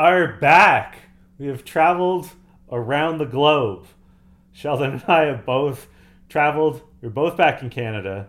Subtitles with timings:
[0.00, 0.96] are back.
[1.38, 2.30] We have traveled
[2.72, 3.86] around the globe.
[4.50, 5.88] Sheldon and I have both
[6.30, 6.80] traveled.
[7.02, 8.28] We're both back in Canada.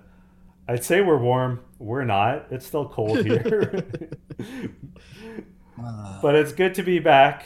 [0.67, 1.61] I'd say we're warm.
[1.79, 2.47] We're not.
[2.51, 3.85] It's still cold here.
[6.21, 7.45] but it's good to be back.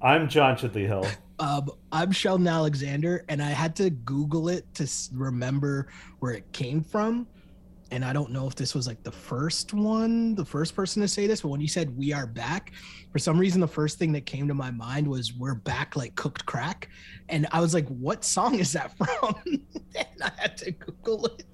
[0.00, 1.06] I'm John Chidley Hill.
[1.38, 5.88] Um, I'm Sheldon Alexander, and I had to Google it to remember
[6.20, 7.26] where it came from.
[7.90, 11.08] And I don't know if this was like the first one, the first person to
[11.08, 12.72] say this, but when you said we are back,
[13.10, 16.14] for some reason, the first thing that came to my mind was we're back like
[16.14, 16.88] cooked crack.
[17.28, 19.34] And I was like, what song is that from?
[19.46, 21.44] and I had to Google it.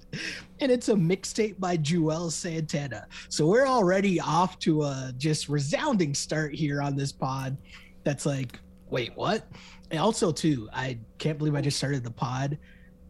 [0.59, 3.07] And it's a mixtape by Joel Santana.
[3.29, 7.57] So we're already off to a just resounding start here on this pod.
[8.03, 8.59] That's like,
[8.89, 9.47] wait, what?
[9.89, 12.57] And also, too, I can't believe I just started the pod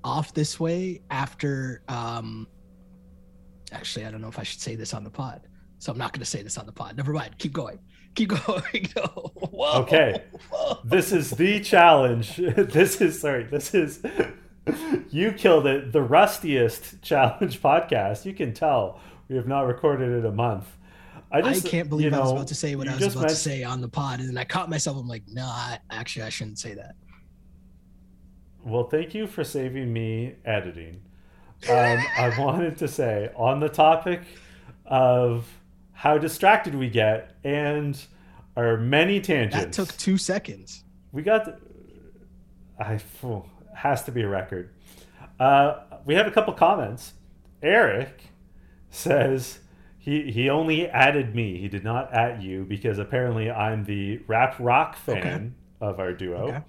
[0.03, 2.47] off this way after um
[3.71, 5.41] actually I don't know if I should say this on the pod.
[5.79, 6.97] So I'm not gonna say this on the pod.
[6.97, 7.37] Never mind.
[7.37, 7.79] Keep going.
[8.15, 8.89] Keep going.
[8.95, 9.31] no.
[9.35, 9.81] Whoa.
[9.81, 10.23] Okay.
[10.49, 10.79] Whoa.
[10.83, 12.37] This is the challenge.
[12.55, 13.43] This is sorry.
[13.43, 14.01] This is
[15.09, 15.91] you killed it.
[15.91, 18.25] The rustiest challenge podcast.
[18.25, 20.67] You can tell we have not recorded it a month.
[21.29, 23.29] I, just, I can't believe you I was about to say what I was about
[23.29, 24.97] to say on the pod, and then I caught myself.
[24.97, 26.95] I'm like, no, I, actually, I shouldn't say that.
[28.63, 31.01] Well, thank you for saving me editing.
[31.69, 34.21] Um, I wanted to say on the topic
[34.85, 35.47] of
[35.93, 37.99] how distracted we get and
[38.55, 39.77] our many tangents.
[39.77, 40.83] That took two seconds.
[41.11, 41.57] we got the,
[42.79, 43.43] I phew,
[43.75, 44.73] has to be a record.
[45.39, 47.13] Uh, we have a couple comments.
[47.61, 48.21] Eric
[48.89, 49.59] says
[49.97, 51.57] he he only added me.
[51.57, 55.51] He did not at you because apparently I'm the rap rock fan Okay.
[55.81, 56.47] of our duo.
[56.47, 56.61] Okay.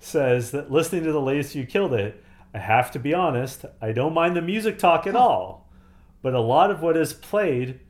[0.00, 2.22] Says that listening to the latest you killed it.
[2.54, 3.64] I have to be honest.
[3.80, 5.70] I don't mind the music talk at all,
[6.20, 7.80] but a lot of what is played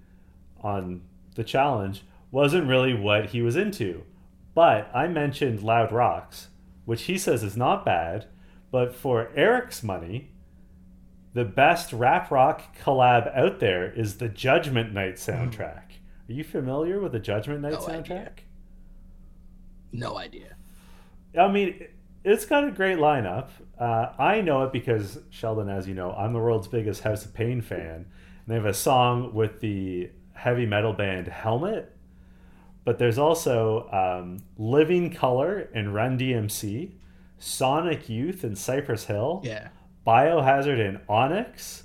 [0.61, 1.03] on
[1.35, 4.05] the challenge wasn't really what he was into.
[4.55, 6.49] But I mentioned Loud Rocks,
[6.85, 8.27] which he says is not bad,
[8.71, 10.31] but for Eric's money,
[11.35, 15.31] the best rap rock collab out there is the Judgment Night hmm.
[15.31, 15.83] soundtrack.
[16.29, 18.09] Are you familiar with the Judgment Night No soundtrack?
[18.09, 18.33] idea.
[19.93, 20.57] No idea.
[21.39, 21.87] I mean,
[22.25, 23.49] it's got a great lineup.
[23.83, 27.35] Uh, I know it because Sheldon, as you know, I'm the world's biggest House of
[27.35, 27.91] Pain fan.
[27.97, 28.07] And
[28.47, 31.93] they have a song with the heavy metal band Helmet,
[32.85, 36.93] but there's also um, Living Colour and Run DMC,
[37.39, 39.69] Sonic Youth and Cypress Hill, Yeah.
[40.07, 41.83] Biohazard and Onyx,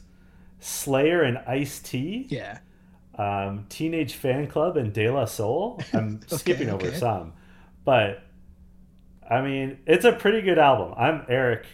[0.59, 2.59] Slayer and Ice T, Yeah.
[3.17, 5.81] um, Teenage Fanclub and De La Soul.
[5.93, 6.97] I'm Okay, skipping over okay.
[6.97, 7.33] some,
[7.85, 8.21] but
[9.29, 10.93] I mean, it's a pretty good album.
[10.97, 11.65] I'm Eric.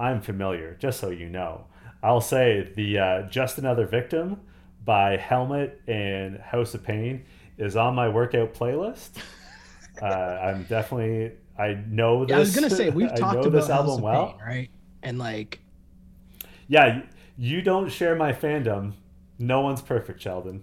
[0.00, 1.66] I'm familiar, just so you know.
[2.02, 4.40] I'll say the uh, Just Another Victim
[4.82, 7.26] by Helmet and House of Pain
[7.58, 9.10] is on my workout playlist.
[10.02, 11.32] uh, I'm definitely.
[11.58, 12.30] I know this.
[12.30, 14.26] Yeah, I was gonna say we've talked about this House album of well.
[14.28, 14.70] Pain, right?
[15.02, 15.60] And like,
[16.68, 17.02] Yeah, you,
[17.36, 18.94] you don't share my fandom.
[19.38, 20.62] No one's perfect, Sheldon.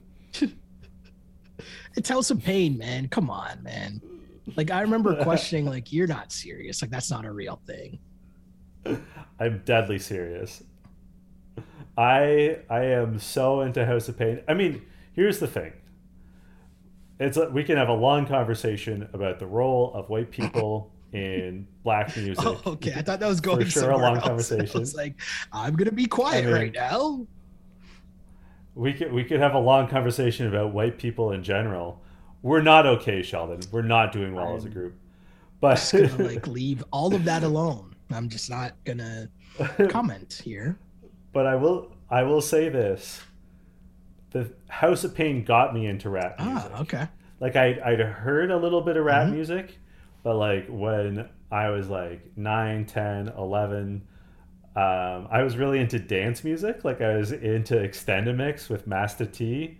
[1.96, 3.08] it's House of Pain, man.
[3.08, 4.02] Come on, man.
[4.56, 6.81] Like, I remember questioning, like, you're not serious.
[6.81, 8.00] Like, that's not a real thing.
[9.40, 10.64] I'm deadly serious.
[11.98, 14.42] I I am so into House of Pain.
[14.48, 14.84] I mean,
[15.14, 15.74] here's the thing.
[17.20, 22.16] It's we can have a long conversation about the role of white people in black
[22.16, 22.46] music.
[22.46, 22.94] Oh, okay.
[22.96, 24.24] I thought that was going For sure, a long else.
[24.24, 24.80] I conversation.
[24.80, 25.16] was like,
[25.52, 27.25] I'm gonna be quiet I mean- right now.
[28.75, 32.04] We could we could have a long conversation about white people in general.
[32.44, 33.62] We're not okay, Sheldon.
[33.72, 34.94] We're not doing well as a I'm group.
[35.59, 37.96] But Just gonna like leave all of that alone.
[38.12, 39.29] I'm just not gonna
[39.90, 40.78] comment here.
[41.34, 43.22] but I will I will say this.
[44.31, 46.72] The House of Pain got me into rap music.
[46.73, 47.07] Ah, okay.
[47.40, 49.34] like I I'd heard a little bit of rap Mhm.
[49.34, 49.78] music,
[50.23, 54.01] but like when I was like 9, 10, 11,
[54.75, 56.83] um, I was really into dance music.
[56.83, 59.80] Like I was into Extendamix with Master T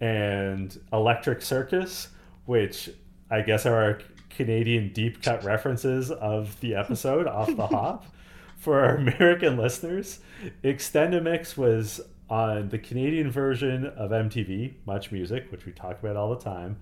[0.00, 2.08] and Electric Circus,
[2.46, 2.90] which
[3.30, 3.98] I guess are
[4.36, 8.04] Canadian deep cut references of the episode off the hop.
[8.58, 10.20] For our American listeners,
[10.64, 16.34] Extendamix was on the Canadian version of MTV, Much Music, which we talk about all
[16.34, 16.78] the time.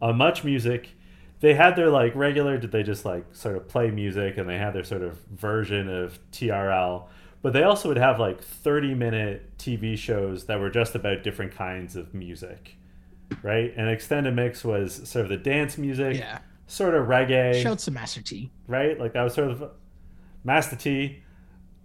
[0.00, 0.88] On Much Music,
[1.40, 4.58] they had their like regular, did they just like sort of play music and they
[4.58, 7.04] had their sort of version of TRL,
[7.42, 11.52] but they also would have like 30 minute TV shows that were just about different
[11.54, 12.74] kinds of music,
[13.42, 13.72] right?
[13.76, 16.38] And Extendamix was sort of the dance music, Yeah.
[16.68, 18.50] Sort of reggae Shouts to Master T.
[18.68, 18.98] right?
[18.98, 19.70] Like that was sort of
[20.44, 21.22] Master T.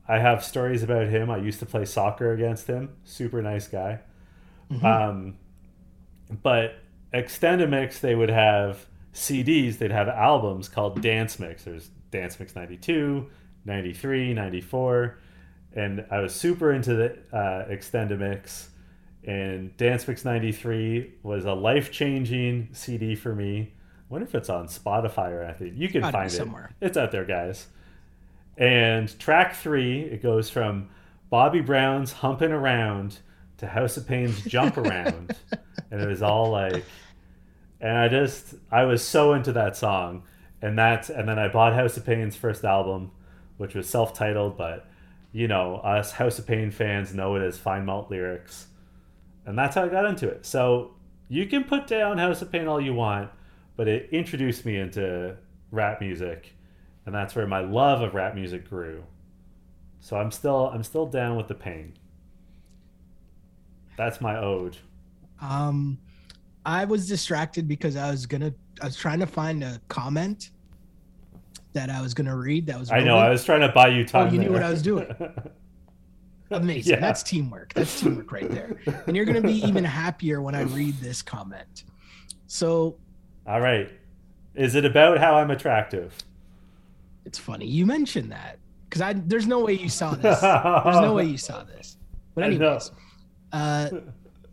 [0.07, 1.31] I have stories about him.
[1.31, 2.89] I used to play soccer against him.
[3.03, 3.99] Super nice guy.
[4.71, 4.83] Mhm.
[4.83, 5.37] Um,
[6.43, 6.75] but
[7.13, 11.63] Extendamix, they would have CDs, they'd have albums called Dance Mix.
[11.63, 13.29] There's Dance Mix 92,
[13.65, 15.19] 93, 94.
[15.75, 18.67] And I was super into the uh, Extendamix.
[19.25, 23.73] And Dance Mix 93 was a life changing CD for me.
[24.13, 25.73] I wonder if it's on Spotify or anything.
[25.75, 26.35] You can find it.
[26.35, 26.75] somewhere.
[26.79, 27.65] It's out there, guys.
[28.59, 30.89] And track three, it goes from
[31.31, 33.17] Bobby Brown's Humping Around
[33.57, 35.35] to House of Pain's Jump Around.
[35.89, 36.85] and it was all like,
[37.81, 40.21] and I just, I was so into that song.
[40.61, 43.09] And that's, and then I bought House of Pain's first album,
[43.57, 44.85] which was self titled, but
[45.31, 48.67] you know, us House of Pain fans know it as Fine Malt Lyrics.
[49.47, 50.45] And that's how I got into it.
[50.45, 50.91] So
[51.29, 53.31] you can put down House of Pain all you want,
[53.75, 55.35] but it introduced me into
[55.71, 56.53] rap music
[57.05, 59.03] and that's where my love of rap music grew.
[59.99, 61.93] So I'm still I'm still down with the pain.
[63.97, 64.77] That's my ode.
[65.41, 65.99] Um,
[66.65, 68.53] I was distracted because I was gonna.
[68.81, 70.51] I was trying to find a comment
[71.73, 72.65] that I was gonna read.
[72.67, 72.91] That was.
[72.91, 73.17] I know.
[73.17, 74.27] I was trying to buy you time.
[74.27, 75.07] Oh, you knew what I was doing.
[76.51, 76.93] Amazing.
[76.93, 76.99] Yeah.
[76.99, 77.73] That's teamwork.
[77.73, 78.77] That's teamwork right there.
[79.07, 81.85] And you're gonna be even happier when I read this comment.
[82.47, 82.97] So
[83.47, 83.89] All right.
[84.55, 86.15] Is it about how I'm attractive?
[87.25, 88.59] it's funny you mentioned that
[88.89, 90.39] because I there's no way you saw this.
[90.41, 91.97] There's no way you saw this.
[92.35, 92.91] But anyways,
[93.51, 93.89] uh,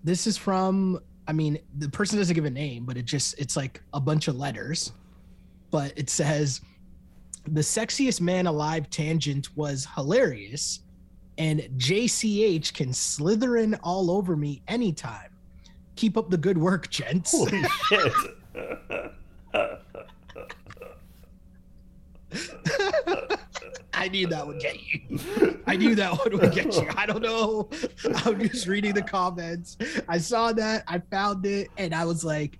[0.04, 1.00] this is from.
[1.28, 4.28] I mean, the person doesn't give a name, but it just it's like a bunch
[4.28, 4.92] of letters.
[5.70, 6.60] But it says,
[7.48, 10.80] "The sexiest man alive." Tangent was hilarious,
[11.38, 15.30] and JCH can slither in all over me anytime.
[15.96, 17.32] Keep up the good work, gents.
[17.32, 18.12] Holy shit.
[23.92, 25.60] I knew that would get you.
[25.66, 26.88] I knew that one would get you.
[26.96, 27.68] I don't know.
[28.24, 29.76] I'm just reading the comments.
[30.08, 32.58] I saw that, I found it, and I was like,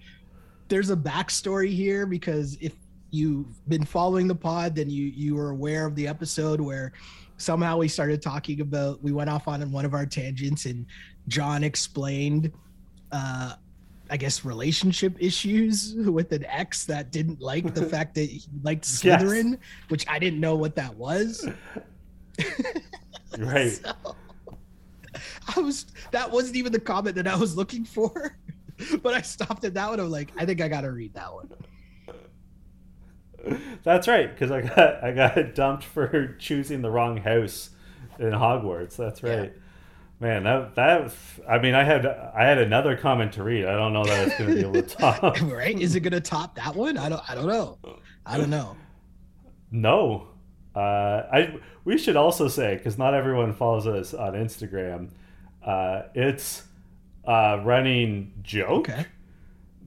[0.69, 2.75] there's a backstory here because if
[3.11, 6.93] you've been following the pod, then you you were aware of the episode where
[7.38, 10.87] somehow we started talking about we went off on one of our tangents and
[11.29, 12.52] John explained
[13.12, 13.55] uh
[14.10, 18.86] I guess relationship issues with an ex that didn't like the fact that he liked
[19.04, 19.22] Yes.
[19.22, 19.58] Slytherin,
[19.88, 21.48] which I didn't know what that was.
[23.38, 23.70] right.
[23.72, 24.16] So,
[25.56, 28.36] I was that wasn't even the comment that I was looking for,
[29.02, 30.00] but I stopped at that one.
[30.00, 31.50] I'm like, I think I gotta read that one.
[33.82, 37.70] That's right, because I got I got dumped for choosing the wrong house
[38.18, 38.96] in Hogwarts.
[38.96, 39.46] That's Yeah.
[40.20, 41.12] Man, that that
[41.49, 43.64] I mean, I had I had another comment to read.
[43.64, 45.40] I don't know that it's going to be able to top.
[45.43, 45.78] right?
[45.81, 46.99] Is it gonna top that one?
[46.99, 47.22] I don't.
[47.31, 47.78] I don't know.
[48.26, 48.76] I don't know.
[49.70, 50.28] No,
[50.76, 55.11] uh, I we should also say because not everyone follows us on Instagram.
[55.64, 56.64] Uh, it's
[57.25, 59.06] a running joke Okay.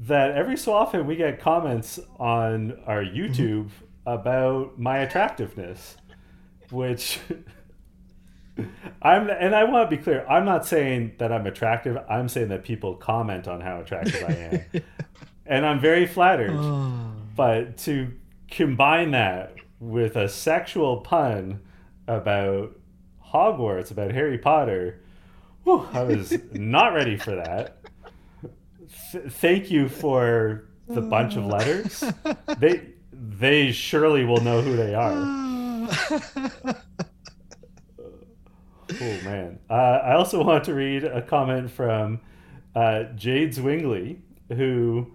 [0.01, 3.69] that every so often we get comments on our YouTube
[4.05, 5.97] about my attractiveness,
[6.71, 7.19] which
[9.01, 10.25] I'm and I want to be clear.
[10.27, 11.97] I'm not saying that I'm attractive.
[12.09, 14.83] I'm saying that people comment on how attractive I am,
[15.45, 16.51] and I'm very flattered.
[16.53, 17.11] Oh.
[17.35, 18.11] But to
[18.49, 21.61] combine that with a sexual pun
[22.07, 22.77] about
[23.33, 25.01] Hogwarts, about Harry Potter,
[25.63, 27.79] whew, I was not ready for that.
[29.11, 32.03] Th- thank you for the bunch of letters.
[32.59, 36.79] They they surely will know who they are.
[39.01, 39.59] Oh man!
[39.69, 42.19] Uh, I also want to read a comment from
[42.75, 44.19] uh, Jade Zwingli,
[44.49, 45.11] who,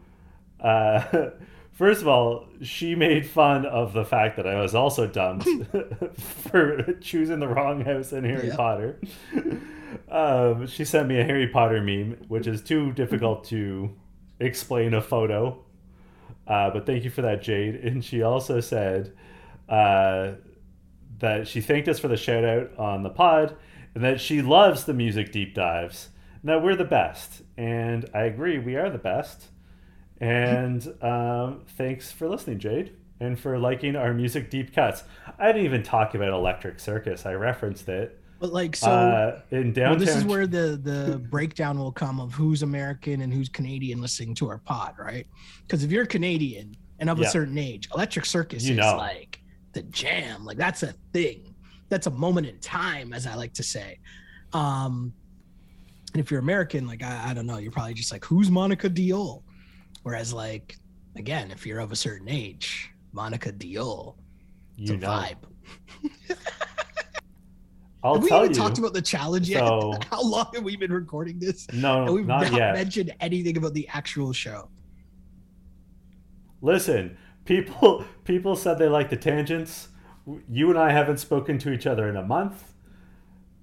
[0.60, 1.30] uh,
[1.72, 5.48] first of all, she made fun of the fact that I was also dumped
[6.18, 8.56] for choosing the wrong house in Harry Yep.
[8.56, 9.00] Potter.
[10.10, 13.90] Um, she sent me a Harry Potter meme, which is too difficult to
[14.40, 15.64] explain a photo.
[16.46, 17.74] Uh, but thank you for that, Jade.
[17.76, 19.12] And she also said
[19.68, 20.32] uh,
[21.18, 23.56] that she thanked us for the shout out on the pod
[23.98, 27.42] and that she loves the music deep dives and that we're the best.
[27.56, 29.46] And I agree, we are the best.
[30.20, 35.02] And um, thanks for listening, Jade, and for liking our music deep cuts.
[35.36, 38.20] I didn't even talk about Electric Circus, I referenced it.
[38.38, 42.32] But like, so uh, in well, this is where the the breakdown will come of
[42.32, 45.26] who's American and who's Canadian listening to our pod, right?
[45.62, 47.26] Because if you're Canadian and of Yeah.
[47.26, 48.96] a certain age, Electric Circus You is know.
[48.96, 49.40] like
[49.72, 50.44] the jam.
[50.44, 51.47] Like that's a thing.
[51.88, 53.98] That's a moment in time, as I like to say.
[54.52, 55.12] Um,
[56.12, 58.88] and if you're American, like I, I don't know, you're probably just like, who's Monika
[58.88, 59.42] Deol?
[60.02, 60.76] Whereas, like,
[61.16, 64.14] again, if you're of a certain age, Monika Deol,
[64.78, 65.08] it's you a know.
[65.08, 66.36] vibe.
[68.02, 68.54] I'll have we even you.
[68.54, 69.58] talked about the challenge yet?
[69.66, 71.66] So- How long have we been recording this?
[71.72, 74.68] no, And we've not not mentioned anything about the actual show.
[76.60, 79.88] Listen, people people said they like the tangents.
[80.48, 82.72] You and I haven't spoken to each other in a month.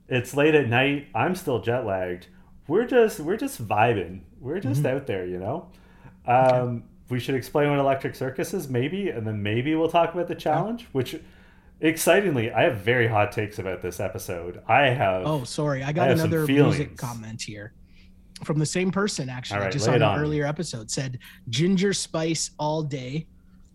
[0.08, 1.08] It's late at night.
[1.16, 2.28] I'm still jet lagged.
[2.68, 4.22] We're just we're just vibing.
[4.40, 4.90] We're just Mhm.
[4.96, 5.68] out there, you know.
[6.26, 10.28] Um, We should explain what Electric Circus is, maybe, and then maybe we'll talk about
[10.28, 10.88] the challenge.
[10.92, 11.16] Which,
[11.80, 14.62] excitingly, I have very hot takes about this episode.
[14.68, 15.22] I have.
[15.26, 15.84] Oh, sorry.
[15.84, 17.74] I I got some another music comment here
[18.44, 20.90] from the same person, actually, All right, just on an on earlier episode.
[20.90, 21.20] Said
[21.50, 23.28] ginger spice all day.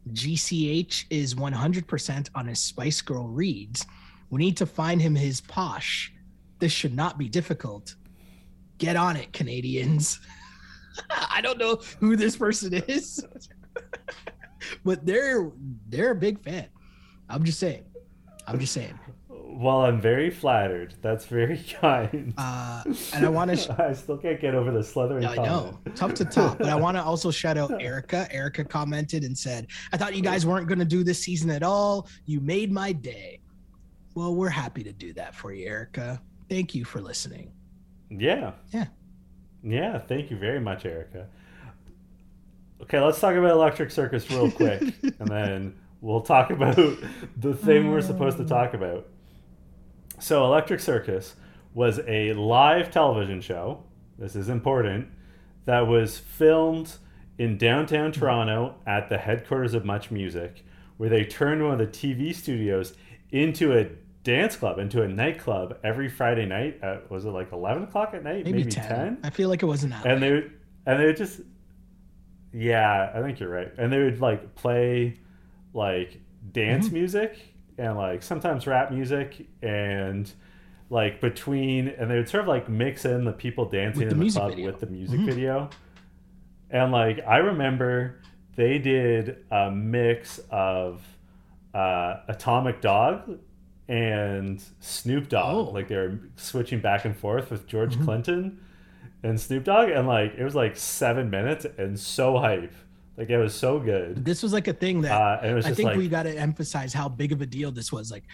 [0.08, 3.86] JCH is 100% on his Spice Girl reads.
[4.30, 6.12] We need to find him his posh.
[6.58, 7.94] This should not be difficult.
[8.78, 10.20] Get on it, Canadians.
[11.10, 13.24] I don't know who this person is,
[14.84, 15.50] but they're
[15.88, 16.66] they're a big fan.
[17.28, 17.84] I'm just saying.
[18.46, 18.98] I'm just saying.
[19.52, 20.94] Well, I'm very flattered.
[21.02, 22.32] That's very kind.
[22.36, 22.82] Uh,
[23.14, 26.24] and I want to I still can't get over the slithering I know, tough to
[26.24, 26.58] top.
[26.58, 28.28] But I want to also shout out Erica.
[28.30, 31.62] Erica commented and said, "I thought you guys weren't going to do this season at
[31.62, 32.08] all.
[32.26, 33.40] You made my day."
[34.14, 36.20] Well, we're happy to do that for you, Erica.
[36.48, 37.52] Thank you for listening.
[38.10, 38.52] Yeah.
[38.72, 38.86] Yeah.
[39.62, 39.98] Yeah.
[39.98, 41.28] Thank you very much, Erica.
[42.82, 46.76] Okay, let's talk about Electric Circus real quick, and then we'll talk about
[47.36, 49.06] the thing we're supposed to talk about.
[50.20, 51.34] So, Electric Circus
[51.74, 53.82] was a live television show.
[54.18, 55.08] This is important.
[55.64, 56.96] That was filmed
[57.38, 60.64] in downtown Toronto at the headquarters of Much Music,
[60.98, 62.94] where they turned one of the TV studios
[63.30, 63.86] into a
[64.22, 66.78] dance club, into a nightclub every Friday night.
[66.82, 68.44] At, was it like eleven o'clock at night?
[68.44, 69.18] Maybe, 10.
[69.22, 70.06] I feel like it wasn't that.
[70.06, 70.52] and they would,
[70.86, 71.40] and they would just
[72.52, 75.16] yeah i think you're right and they would like play
[75.72, 76.94] like dance Mm-hmm.
[76.94, 77.49] music
[77.80, 80.30] and like sometimes rap music and
[80.90, 84.20] like between and they would sort of like mix in the people dancing the in
[84.20, 84.66] the club video.
[84.66, 85.24] with the music Mhm.
[85.26, 85.70] video
[86.70, 88.20] and like i remember
[88.56, 91.02] they did a mix of
[91.72, 93.38] uh, atomic dog
[93.88, 95.70] and snoop dogg Oh.
[95.70, 98.04] like they were switching back and forth with george Mhm.
[98.04, 98.60] clinton
[99.22, 102.72] and Snoop Dogg, and like it was like seven minutes and so hype.
[103.16, 104.24] Like it was so good.
[104.24, 107.08] this was like a thing that Uh, I think like we got to emphasize how
[107.08, 108.10] big of a deal this was.
[108.10, 108.24] Like,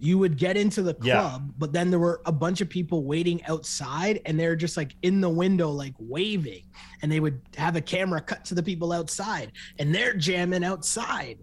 [0.00, 1.20] you would get into the Yeah.
[1.20, 4.94] club, but then there were a bunch of people waiting outside, and they're just like
[5.02, 6.62] in the window, like waving,
[7.02, 11.38] and they would have a camera cut to the people outside, and they're jamming outside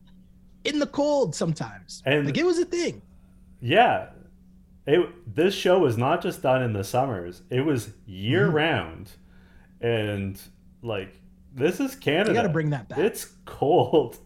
[0.63, 2.01] in the cold sometimes.
[2.05, 3.01] And- like it was a thing.
[3.61, 4.09] yeah.
[4.87, 8.53] It this show was not just done in the summers; it was year Mhm.
[8.53, 9.11] round,
[9.81, 10.39] and
[10.83, 11.19] like
[11.55, 12.31] this is Canada.
[12.31, 12.99] You got to bring that back.
[12.99, 14.17] It's cold.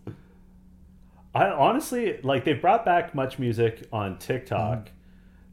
[1.34, 4.78] I honestly like they brought back much music on TikTok.
[4.86, 4.94] Mm-hmm.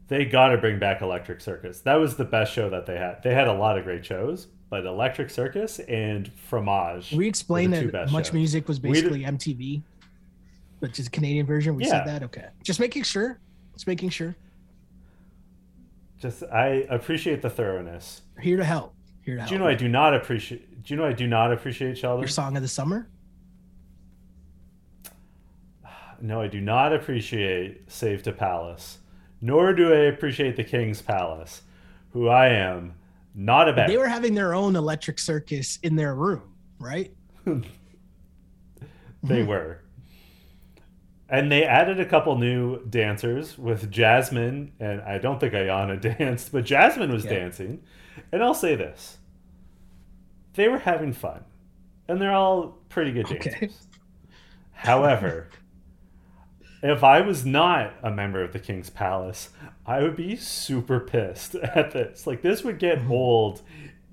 [0.07, 1.81] They got to bring back Electric Circus.
[1.81, 3.21] That was the best show that they had.
[3.23, 7.11] They had a lot of great shows, but Electric Circus and Fromage.
[7.11, 8.33] we explained that much shows.
[8.33, 9.83] music was basically MTV,
[10.79, 11.75] which is Canadian version.
[11.75, 11.89] We Yeah.
[11.89, 12.23] said that.
[12.23, 13.39] Okay, just making sure.
[13.73, 14.35] Just making sure.
[16.19, 18.21] Just I appreciate the thoroughness.
[18.41, 18.95] Here to help.
[19.23, 19.49] Here to help.
[19.49, 20.66] Do you know I do not appreciate?
[20.87, 22.21] Do you know I do not appreciate Sheldon?
[22.21, 23.09] Your song of the summer.
[26.21, 28.99] No, I do not appreciate Safety Palace,
[29.41, 31.63] nor do I appreciate the King's Palace,
[32.11, 32.93] who I am
[33.35, 33.89] not about.
[33.89, 37.13] They were having their own electric circus in their room, right?
[39.23, 39.81] They were.
[41.27, 46.53] And they added a couple new dancers with Jasmine, and I don't think Ayana danced,
[46.53, 47.31] but Jasmine was Yeah.
[47.31, 47.81] dancing.
[48.31, 49.17] And I'll say this
[50.57, 51.43] they were having fun,
[52.09, 53.53] and they're all pretty good dancers.
[53.55, 53.69] Okay.
[54.73, 55.49] However,
[56.83, 59.49] if I was not a member of the King's Palace,
[59.85, 62.27] I would be super pissed at this.
[62.27, 63.11] Like, this would get Mm-hmm.
[63.11, 63.61] old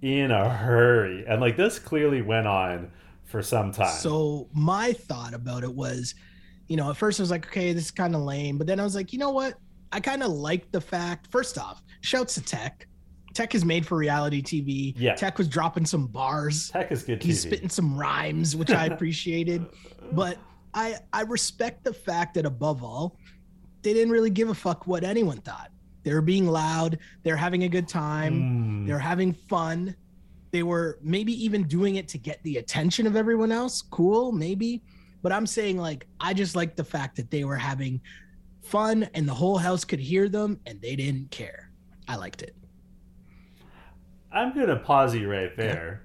[0.03, 1.25] in a hurry.
[1.27, 2.91] And, like, this clearly went on
[3.25, 3.89] for some time.
[3.99, 6.15] So my thought about it was,
[6.69, 8.79] you know, at first I was like, okay, this is kind of lame, but then
[8.81, 9.55] I was like, you know what?
[9.93, 11.29] I kind of like the fact.
[11.31, 12.87] First off, shouts to Tech.
[13.35, 14.95] Tech is made for reality TV.
[14.97, 15.15] Yeah.
[15.15, 16.71] Tech was dropping some bars.
[16.71, 17.49] Tech is good He's TV.
[17.49, 19.67] spitting some rhymes, which I appreciated.
[20.13, 20.39] but
[20.73, 23.19] I I respect the fact that above all,
[23.83, 25.71] they didn't really give a fuck what anyone thought.
[26.05, 26.99] They were being loud.
[27.23, 28.85] They're having a good time.
[28.85, 28.87] Mm.
[28.87, 29.97] They're having fun.
[30.53, 33.83] They were maybe even doing it to get the attention of everyone else.
[33.83, 34.83] Cool, maybe.
[35.23, 38.01] But I'm saying, like, I just like the fact that they were having
[38.63, 41.71] fun and the whole house could hear them and they didn't care.
[42.07, 42.55] I liked it.
[44.35, 46.03] I'm going to pause you right there.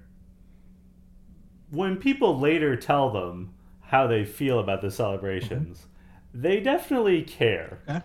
[1.70, 6.42] When people later tell them how they feel about the celebrations, mm-hmm.
[6.42, 8.04] they definitely care.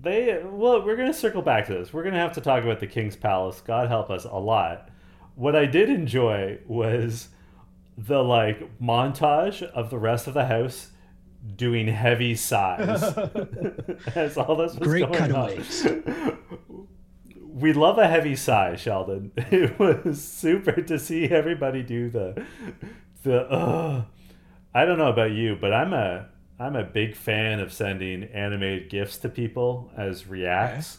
[0.00, 1.92] They well, we're going to circle back to this.
[1.92, 3.60] We're going to have to talk about the King's Palace.
[3.60, 4.90] God help us a lot.
[5.36, 7.28] What I did enjoy was
[7.96, 10.90] the like montage of the rest of the house
[11.56, 13.02] doing heavy sighs
[14.14, 15.86] as all this was Great going cutaways.
[15.86, 16.38] on.
[17.54, 19.30] We love a heavy sigh, Sheldon.
[19.36, 22.44] It was super to see everybody do the
[23.22, 23.42] the.
[23.42, 24.04] Uh,
[24.74, 26.26] I don't know about you, but I'm a
[26.58, 30.98] I'm a big fan of sending animated gifs to people as reacts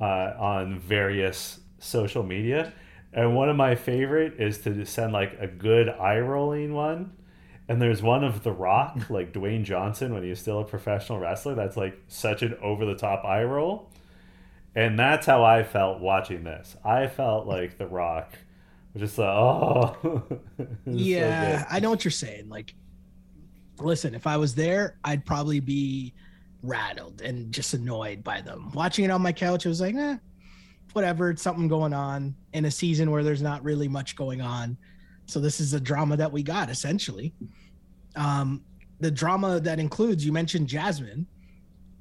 [0.00, 2.72] uh, on various social media.
[3.12, 7.12] And one of my favorite is to send like a good eye rolling one.
[7.68, 11.20] And there's one of The Rock, like Dwayne Johnson when he was still a professional
[11.20, 11.54] wrestler.
[11.54, 13.90] That's like such an over the top eye roll.
[14.74, 16.76] And that's how I felt watching this.
[16.84, 18.32] I felt like The Rock
[18.96, 19.96] just like, oh.
[20.58, 21.66] Was so yeah.
[21.70, 22.48] I know what you're saying.
[22.48, 22.74] Like,
[23.78, 26.12] listen, if I was there, I'd probably be
[26.62, 28.70] rattled and just annoyed by them.
[28.72, 30.16] Watching it on my couch, it was like, eh,
[30.92, 31.30] whatever.
[31.30, 34.76] It's something going on in a season where there's not really much going on.
[35.26, 37.32] So this is the drama that we got essentially.
[38.16, 38.62] Um,
[39.00, 41.26] the drama that includes you mentioned Jasmine.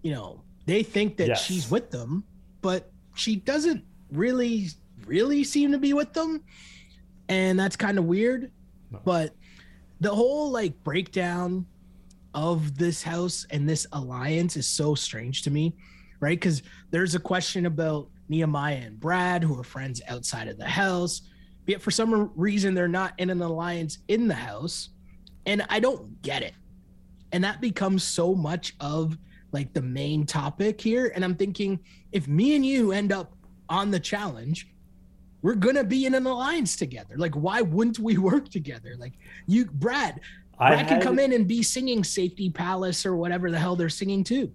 [0.03, 1.43] You know, they think that Yes.
[1.45, 2.23] she's with them,
[2.61, 4.67] but she doesn't really,
[5.05, 6.43] really seem to be with them,
[7.29, 8.51] and that's kind of weird.
[8.91, 8.99] No.
[9.03, 9.35] But
[9.99, 11.65] the whole like breakdown
[12.33, 15.75] of this house and this alliance is so strange to me,
[16.19, 16.39] right?
[16.39, 21.21] Because there's a question about Nehemiah and Brad, who are friends outside of the house,
[21.67, 24.89] yet for some reason they're not in an alliance in the house,
[25.45, 26.53] and I don't get it.
[27.33, 29.17] And that becomes so much of
[29.51, 31.11] like the main topic here.
[31.15, 31.79] And I'm thinking,
[32.11, 33.35] if me and you end up
[33.69, 34.67] on the challenge,
[35.41, 37.15] we're gonna be in an alliance together.
[37.17, 38.95] Like, why wouldn't we work together?
[38.97, 39.13] Like,
[39.47, 40.19] you, Brad,
[40.59, 43.89] I Brad can come in and be singing Safety Palace or whatever the hell they're
[43.89, 44.51] singing too.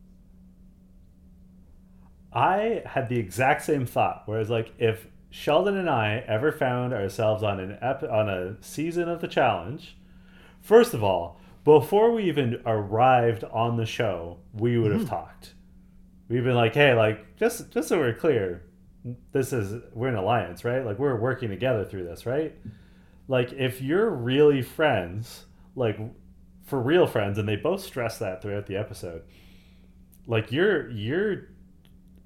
[2.32, 4.22] I had the exact same thought.
[4.26, 9.08] Whereas, like, if Sheldon and I ever found ourselves on an ep- on a season
[9.08, 9.96] of the challenge,
[10.60, 15.08] first of all, before we even arrived on the show, we would have Mhm.
[15.10, 15.52] talked.
[16.28, 18.62] We've been like, hey, like, just just so we're clear,
[19.32, 20.84] this is we're an alliance, right?
[20.86, 22.54] Like, we're working together through this, right?
[23.28, 25.98] Like, if you're really friends, like
[26.64, 29.22] for real friends, and they both stress that throughout the episode,
[30.26, 31.48] like you're you're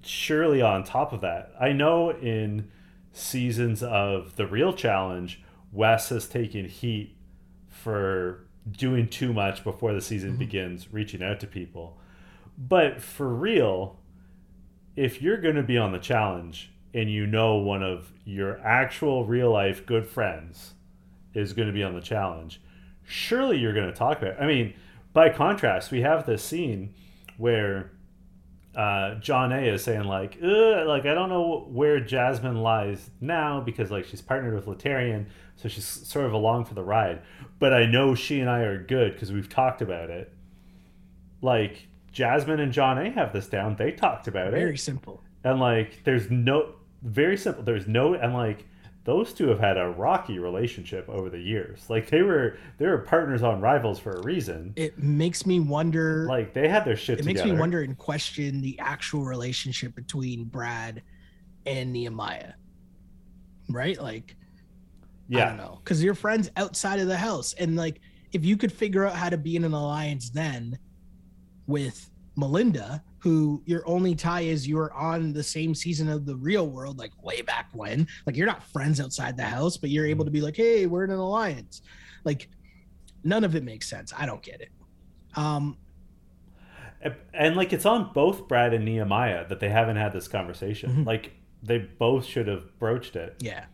[0.03, 1.53] surely on top of that.
[1.61, 2.69] I know in
[3.13, 7.17] seasons of the real challenge, Wes has taken heat
[7.69, 10.39] for doing too much before the season Mhm.
[10.39, 11.99] begins, reaching out to people.
[12.59, 13.99] But for real,
[14.97, 19.25] if you're going to be on the challenge and you know one of your actual
[19.25, 20.75] real life good friends
[21.33, 22.61] is going to be on the challenge,
[23.05, 24.37] surely you're going to talk about it.
[24.41, 24.75] I mean,
[25.13, 26.95] by contrast, we have this scene
[27.37, 27.93] where
[28.75, 33.91] uh, John A is saying like, like I don't know where Jasmine lies now because
[33.91, 35.27] like she's partnered with Latarian,
[35.61, 37.21] so she's sort of along for the ride.
[37.59, 40.33] But I know she and I are good because we've talked about it.
[41.43, 43.77] Like Jasmine and John A have this down.
[43.77, 45.23] They talked about Very it, Very simple.
[45.45, 47.63] and like there's no very simple.
[47.63, 48.65] There's no and like
[49.05, 51.89] those two have had a rocky relationship over the years.
[51.89, 54.73] Like they were they were partners on Rivals for a reason.
[54.77, 56.27] It makes me wonder.
[56.27, 60.45] Like they had their shit it makes me wonder and question the actual relationship between
[60.45, 61.03] Brad
[61.67, 62.53] and Nehemiah.
[63.69, 64.01] Right?
[64.01, 64.37] Like,
[65.33, 65.81] I Yeah, don't know.
[65.85, 67.55] Because you're friends outside of the house.
[67.55, 68.01] And like,
[68.33, 70.79] if you could figure out how to be in an alliance then
[71.67, 76.69] with Melinda, who your only tie is you're on the same season of the real
[76.69, 80.25] world, like way back when, like you're not friends outside the house, but you're able
[80.25, 81.83] to be like, hey, we're in an alliance.
[82.25, 82.49] Like,
[83.25, 84.13] none of it makes sense.
[84.17, 84.71] I don't get it.
[85.37, 85.77] Um,
[87.35, 90.99] And- like it's on both Brad and Nehemiah that they haven't had this conversation.
[91.05, 91.07] Mhm.
[91.07, 93.37] Like they both should have broached it.
[93.41, 93.65] yeah.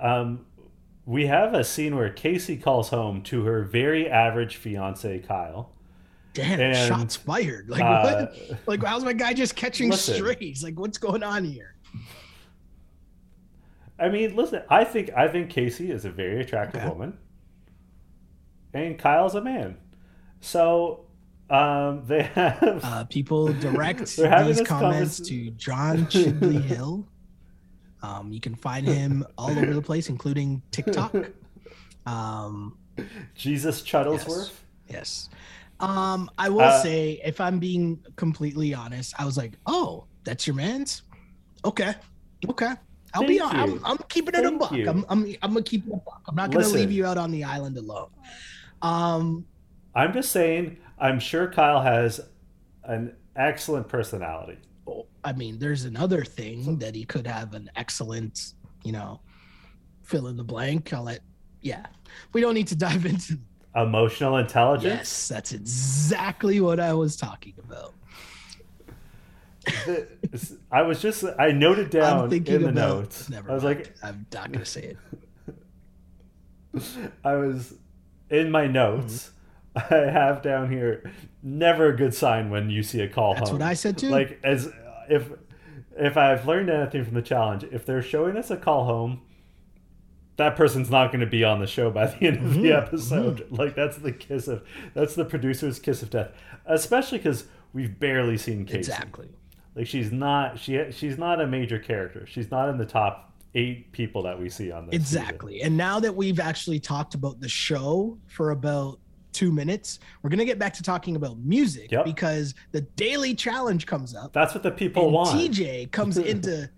[0.00, 0.46] Um,
[1.06, 5.72] we have a scene where Casey calls home to her very average fiance Kyle.
[6.34, 7.68] Damn, And, shots fired.
[7.70, 8.58] Like, Uh, what?
[8.66, 10.14] Like, how's my guy just catching Listen.
[10.16, 10.62] strays?
[10.62, 11.74] Like, what's going on here?
[13.98, 16.88] I mean, listen, I think I think Casey is a very attractive Okay.
[16.88, 17.18] woman,
[18.72, 19.76] and Kyle's a man.
[20.40, 21.06] So
[21.50, 27.08] um, they have Uh, people direct these comments to John Chidley Hill.
[28.02, 31.14] Um, you can find him all over the place, including TikTok.
[32.06, 32.78] Um,
[33.34, 34.52] Jesus Shuttlesworth.
[34.88, 35.28] yes.
[35.78, 40.46] Um, I will Uh, say, if I'm being completely honest, I was like, "Oh, that's
[40.46, 41.02] your man's."
[41.66, 41.94] Okay,
[42.48, 42.72] okay.
[43.12, 43.38] I'll be.
[43.38, 43.84] Thank I'm.
[43.84, 44.72] I'm keeping it a buck.
[44.72, 44.88] you.
[44.88, 45.26] I'm, I'm.
[45.42, 46.22] I'm gonna keep it a buck.
[46.26, 46.80] I'm not gonna Listen.
[46.80, 48.08] leave you out on the island alone.
[48.80, 49.44] Um,
[49.94, 50.78] I'm just saying.
[50.98, 52.20] I'm sure Kyle has
[52.84, 54.56] an excellent personality.
[55.24, 59.20] I mean, there's another thing that he could have an excellent, you know,
[60.02, 60.92] fill in the blank.
[60.92, 61.20] I'll let
[61.60, 61.86] yeah,
[62.32, 63.38] we don't need to dive into.
[63.74, 64.94] Emotional intelligence.
[64.94, 67.94] Yes, that's exactly what I was talking about.
[70.72, 72.74] I was just I noted down in the about.
[72.74, 73.28] notes.
[73.28, 73.78] Never I was mind.
[73.78, 75.54] like, I'm not gonna say it.
[77.24, 77.74] I was
[78.30, 79.26] in my notes.
[79.26, 79.37] Mm-hmm.
[79.90, 81.10] I have down here.
[81.42, 83.36] Never a good sign when you see a call home.
[83.36, 83.58] That's home.
[83.60, 84.08] what I said too.
[84.10, 84.70] Like as
[85.08, 85.30] if
[85.96, 89.22] if I've learned anything from the challenge, if they're showing us a call home,
[90.36, 92.82] that person's not going to be on the show by the end of the Mhm,
[92.82, 93.46] episode.
[93.50, 94.62] Like that's the kiss of
[94.94, 96.30] that's the producer's kiss of death.
[96.66, 98.78] Especially because we've barely seen Casey.
[98.78, 99.28] exactly.
[99.74, 102.26] Like she's not she she's not a major character.
[102.26, 104.92] She's not in the top eight people that we see on this.
[105.06, 105.20] season.
[105.22, 105.62] Exactly.
[105.62, 108.98] And now that we've actually talked about the show for about
[109.38, 112.04] two minutes, we're gonna get back to talking about music Yep.
[112.04, 114.32] because the daily challenge comes up.
[114.32, 115.30] That's what the people want.
[115.38, 116.68] TJ comes into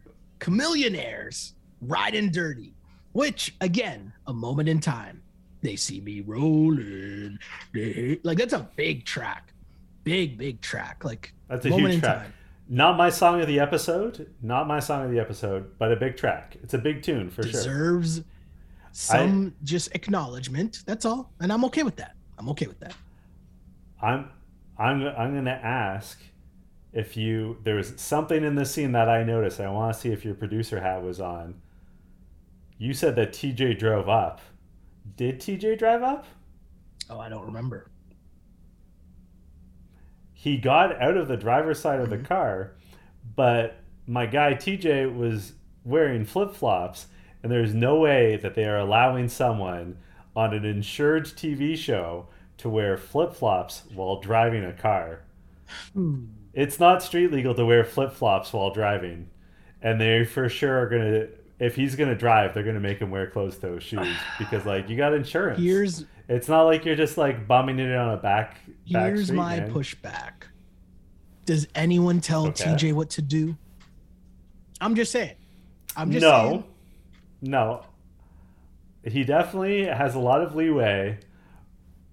[0.40, 2.74] Chamillionaire's riding dirty,
[3.12, 5.22] which again, a moment in time.
[5.62, 7.38] They see me rolling.
[8.22, 9.52] Like that's a big track.
[10.04, 11.04] Big, big track.
[11.04, 12.18] Like That's a moment huge in track.
[12.22, 12.32] time.
[12.68, 14.30] Not my song of the episode.
[14.42, 16.56] Not my song of the episode, but a big track.
[16.62, 17.52] It's a big tune for sure.
[17.52, 18.22] deserves
[18.92, 20.82] some just acknowledgement.
[20.86, 21.32] That's all.
[21.40, 22.16] And I'm okay with that.
[22.40, 22.94] I'm okay with that.
[24.00, 24.30] I'm
[24.78, 26.18] I'm I'm gonna ask
[26.92, 29.60] if you there was something in this scene that I noticed.
[29.60, 31.60] I want to see if your producer hat was on.
[32.78, 34.40] You said that TJ drove up.
[35.16, 36.24] Did TJ drive up?
[37.10, 37.90] Oh, I don't remember.
[40.32, 42.24] He got out of the driver's side of the Mhm.
[42.24, 42.72] car,
[43.36, 43.76] but
[44.06, 45.52] my guy TJ was
[45.84, 47.08] wearing flip flops,
[47.42, 49.98] and there's no way that they are allowing someone
[50.36, 52.26] on an insured TV show
[52.58, 55.22] to wear flip flops while driving a car.
[55.94, 56.26] Hmm.
[56.52, 59.30] It's not street legal to wear flip flops while driving,
[59.82, 61.26] and they for sure are gonna.
[61.58, 64.96] If he's gonna drive, they're gonna make him wear closed toe shoes because, like, you
[64.96, 65.60] got insurance.
[65.60, 68.56] Here's it's not like you're just like bumming it on a back.
[68.92, 69.72] back here's street, my man.
[69.72, 70.32] pushback.
[71.44, 72.64] Does anyone tell Okay.
[72.64, 73.56] TJ what to do?
[74.80, 75.34] I'm just saying.
[75.96, 76.64] I'm just no, saying.
[77.42, 77.82] no.
[79.04, 81.18] He definitely has a lot of leeway,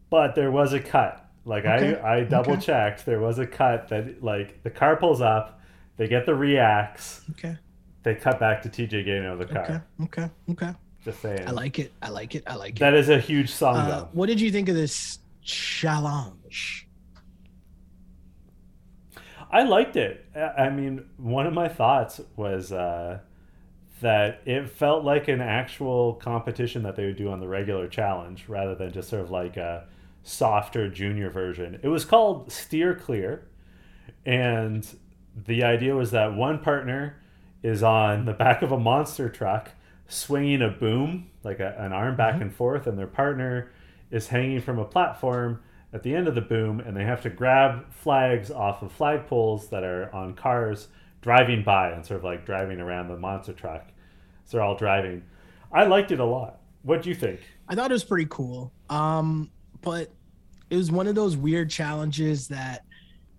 [0.10, 1.24] but there was a cut.
[1.46, 2.62] Like Okay, I, I double okay.
[2.62, 3.06] checked.
[3.06, 5.60] There was a cut that like the car pulls up,
[5.98, 7.58] they get the reacts, Okay.
[8.04, 9.86] they cut back to TJ getting out of the car.
[10.02, 10.24] Okay.
[10.24, 10.32] Okay.
[10.52, 10.74] Okay.
[11.06, 11.48] Just saying.
[11.48, 11.94] I like it.
[12.02, 12.44] I like it.
[12.48, 12.80] I like it.
[12.80, 14.10] that is a huge song Uh, though.
[14.12, 16.88] what did you think of this challenge?
[19.50, 20.26] I liked it.
[20.36, 23.20] I I mean, one of my thoughts was uh,
[24.02, 28.46] that it felt like an actual competition that they would do on the regular challenge
[28.48, 29.86] rather than just sort of like a
[30.24, 31.80] softer junior version.
[31.82, 33.48] It was called Steer Clear,
[34.26, 34.88] and
[35.46, 37.18] the idea was that one partner
[37.64, 39.72] is on the back of a monster truck
[40.08, 42.42] swinging a boom, like a, an arm back Mhm.
[42.42, 43.72] and forth, and their partner
[44.10, 45.60] is hanging from a platform
[45.92, 49.70] at the end of the boom, and they have to grab flags off of flagpoles
[49.70, 50.88] that are on cars
[51.28, 53.86] driving by and sort of like driving around the monster truck.
[54.46, 55.22] So they're all driving.
[55.74, 56.62] I liked it a lot.
[56.84, 57.42] What do you think?
[57.68, 58.72] I thought it was pretty cool.
[58.90, 60.10] Um, but
[60.70, 62.86] it was one of those weird challenges that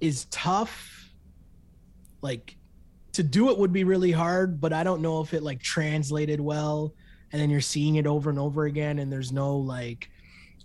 [0.00, 1.10] is tough.
[2.20, 2.58] Like
[3.12, 6.42] to do it would be really hard, but I don't know if it like translated
[6.42, 6.92] well.
[7.32, 10.10] And then you're seeing it over and over again, and there's no like,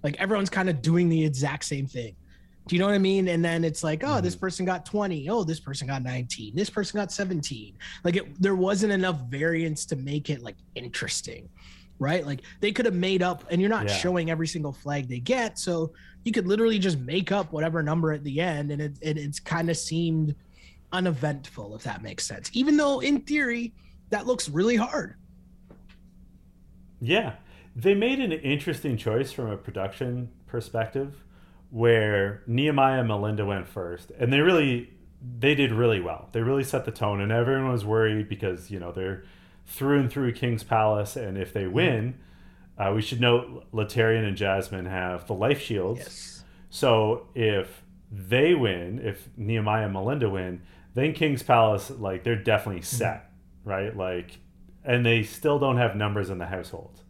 [0.03, 2.17] like everyone's kind of doing the exact same thing.
[2.67, 3.28] Do you know what I mean?
[3.28, 4.39] And then it's like, oh, this Mhm.
[4.39, 5.28] person got 20.
[5.30, 6.56] Oh, this person got 19.
[6.56, 7.76] This person got 17.
[8.06, 11.49] Like it, there wasn't enough variance to make it like interesting
[11.99, 12.26] right?
[12.26, 13.93] Like they could have made up, and you're not Yeah.
[13.95, 15.93] showing every single flag they get, so
[16.26, 19.39] you could literally just make up whatever number at the end, and it, it it's
[19.39, 20.36] kind of seemed
[20.91, 22.49] uneventful, if that makes sense.
[22.54, 23.73] Even though in theory
[24.10, 25.15] that looks really hard.
[26.99, 27.36] Yeah,
[27.76, 31.23] they made an interesting choice from a production perspective,
[31.73, 34.91] where Nehemiah and Melinda went first, and they really
[35.39, 36.29] they did really well.
[36.31, 39.23] They really set the tone, and everyone was worried because you know they're
[39.65, 42.19] through and through King's Palace, and if they win,
[42.77, 45.99] uh, we should note Latarian and Jasmine have the life shields.
[45.99, 46.43] Yes.
[46.69, 47.81] So if
[48.12, 50.62] they win, if Nehemiah and Melinda win,
[50.93, 53.31] then King's Palace, like they're definitely set,
[53.65, 53.97] right?
[53.97, 54.38] Like,
[54.86, 57.01] and they still don't have numbers in the household.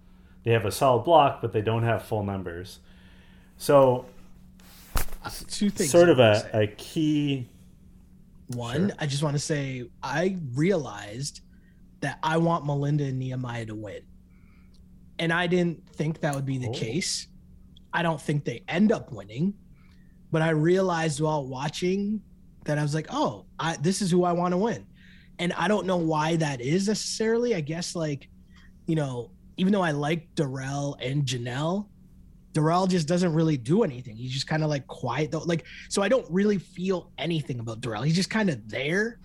[0.46, 2.80] They have a solid block, but they don't have full numbers.
[3.58, 4.06] So,
[5.48, 5.90] Two things.
[5.92, 7.50] sort of a, a key.
[8.48, 8.98] One, Sure.
[9.00, 11.42] I just want to say I realized
[12.02, 14.02] that I want Melinda and Nehemiah to win.
[15.20, 16.74] And I didn't think that would be the Oh.
[16.74, 17.28] case.
[17.94, 19.54] I don't think they end up winning.
[20.32, 22.22] But I realized while watching
[22.66, 24.86] that I was like, oh, I, this is who I want to win.
[25.40, 27.56] And I don't know why that is necessarily.
[27.56, 28.30] I guess, like,
[28.88, 31.88] you know, even though I like Darrell and Janelle,
[32.54, 34.16] Darrell just doesn't really do anything.
[34.16, 35.40] He's just kind of like quiet though.
[35.40, 38.04] Like, so I don't really feel anything about Darrell.
[38.04, 39.20] He's just kind of there.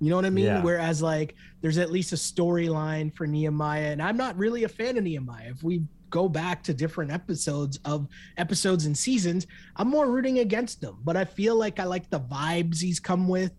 [0.00, 0.46] You know what I mean?
[0.46, 0.62] Yeah.
[0.62, 4.98] Whereas like there's at least a storyline for Nehemiah, and I'm not really a fan
[4.98, 5.50] of Nehemiah.
[5.50, 10.82] If we go back to different episodes of episodes and seasons, I'm more rooting against
[10.82, 10.96] him.
[11.04, 13.52] But I feel like I like the vibes he's come with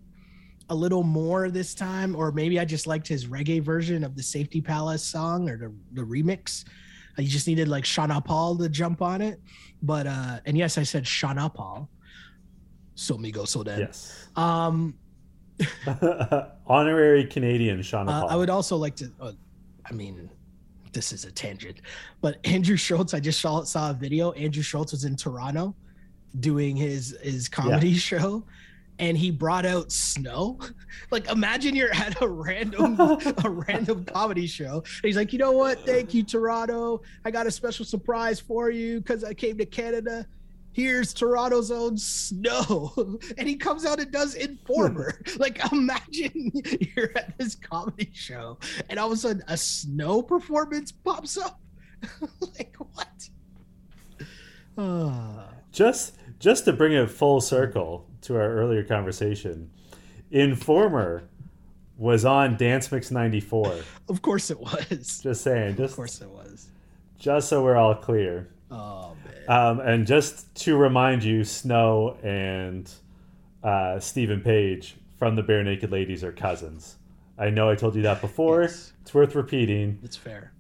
[0.70, 4.24] a little more this time, or maybe I just liked his reggae version of the
[4.24, 6.66] Safety Palace song or the, the remix.
[7.18, 9.40] You just needed like Shauna Paul to jump on it.
[9.82, 11.90] But uh and yes, I said Shauna Paul.
[12.96, 13.80] So me go so then.
[13.80, 14.28] Yes.
[14.36, 14.96] Um
[16.68, 18.30] Honorary Canadian Shauna uh, Paul.
[18.30, 19.32] I would also like to uh,
[19.86, 20.30] I mean
[20.92, 21.82] this is a tangent,
[22.22, 24.32] but Andrew Schulz, I just saw saw a video.
[24.32, 25.76] Andrew Schulz was in Toronto
[26.40, 28.44] doing his his comedy show
[29.00, 30.60] and he brought out snow.
[31.12, 34.78] Like imagine you're at a random a random comedy show.
[34.78, 35.86] And he's like, you know what?
[35.86, 37.02] Thank you, Toronto.
[37.24, 40.26] I got a special surprise for you because I came to Canada.
[40.72, 42.94] Here's Toronto's own snow.
[43.38, 45.22] And he comes out and does Informer.
[45.38, 46.52] like imagine
[46.96, 48.58] you're at this comedy show
[48.90, 51.60] and all of a sudden a snow performance pops up.
[52.58, 53.30] like what?
[54.78, 59.70] Uh, just just to bring it full circle to our earlier conversation,
[60.32, 61.24] Informer
[61.98, 63.80] was on Dance Mix 94.
[64.10, 65.20] of course it was.
[65.24, 66.68] Just saying, Of course it was.
[67.18, 68.50] just so we're all clear.
[68.72, 69.50] Oh man.
[69.50, 72.92] Um, and just to remind you, Snow and
[73.64, 76.98] uh, Steven Page from the Barenaked Ladies are cousins.
[77.38, 78.64] I know I told you that before.
[78.64, 78.94] Yes.
[79.02, 80.00] It's worth repeating.
[80.04, 80.52] It's fair.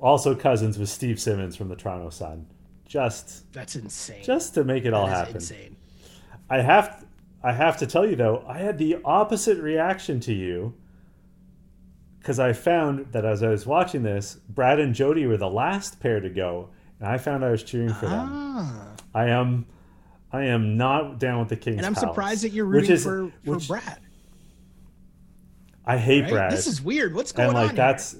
[0.00, 2.46] Also, cousins with Steve Simmons from the Toronto Sun.
[2.86, 4.22] Just, That's insane.
[4.22, 5.36] just to make it all That is happen.
[5.36, 5.76] Insane.
[6.48, 7.04] I have
[7.42, 10.74] I have to tell you though, I had the opposite reaction to you
[12.18, 16.00] because I found that as I was watching this, Brad and Jody were the last
[16.00, 18.28] pair to go, and I found I was cheering for them.
[18.32, 18.86] Ah.
[19.14, 19.66] I am
[20.32, 21.78] I am not down with the Kings.
[21.78, 23.98] And I'm Palace, surprised that you're rooting is- for, for which- Brad.
[25.86, 26.30] I hate right?
[26.32, 26.52] Brad.
[26.52, 27.14] This is weird.
[27.14, 27.76] What's going and like on?
[27.76, 28.16] that's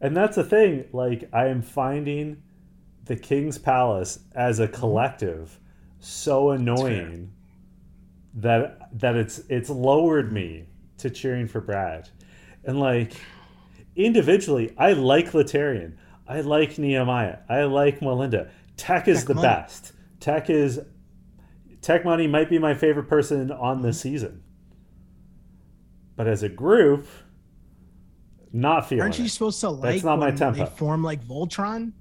[0.00, 0.86] and that's the thing.
[0.92, 2.42] Like I am finding
[3.04, 4.74] the King's Palace as Mm-hmm.
[4.74, 5.60] a collective
[6.00, 7.30] so annoying
[8.34, 10.66] that that it's it's lowered me
[10.98, 12.08] to cheering for Brad.
[12.64, 13.12] And like
[13.96, 15.96] individually, I like Latarian.
[16.26, 17.38] I like Nehemiah.
[17.48, 18.50] I like Melinda.
[18.76, 19.48] Tech is Tech the Money.
[19.48, 19.92] best.
[20.20, 20.80] Tech is
[21.80, 24.08] Tech Money might be my favorite person on this Mm-hmm.
[24.08, 24.42] season.
[26.16, 27.06] But as a group,
[28.52, 29.30] not feeling Aren't you it.
[29.30, 30.64] supposed to like That's not my tempo.
[30.64, 31.92] they form like Voltron?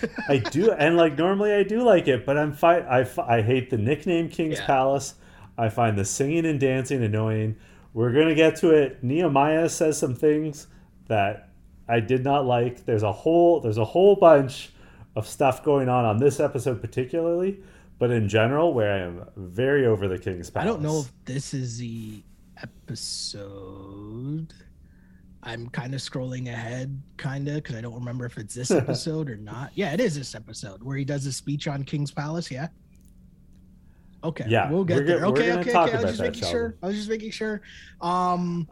[0.28, 3.42] I do, and like normally I do like it, but I'm fi- I, fi- I
[3.42, 4.66] hate the nickname King's Yeah.
[4.66, 5.14] Palace.
[5.58, 7.56] I find the singing and dancing annoying.
[7.94, 9.02] We're gonna get to it.
[9.02, 10.66] Nehemiah says some things
[11.08, 11.48] that
[11.88, 12.84] I did not like.
[12.84, 14.70] There's a whole there's a whole bunch
[15.14, 17.58] of stuff going on on this episode particularly,
[17.98, 20.66] but in general, where I am very over the King's Palace.
[20.68, 22.22] I don't know if this is the
[22.62, 24.52] episode.
[25.46, 29.30] I'm kind of scrolling ahead, kind of, because I don't remember if it's this episode
[29.30, 29.70] or not.
[29.74, 32.50] Yeah, it is this episode where he does a speech on King's Palace.
[32.50, 32.66] Yeah.
[34.24, 34.44] Okay.
[34.48, 35.24] Yeah, we'll get there.
[35.26, 35.72] okay, okay, okay.
[35.72, 36.74] I was just that, making sure.
[36.82, 37.62] I was just making sure.
[38.00, 38.66] Um,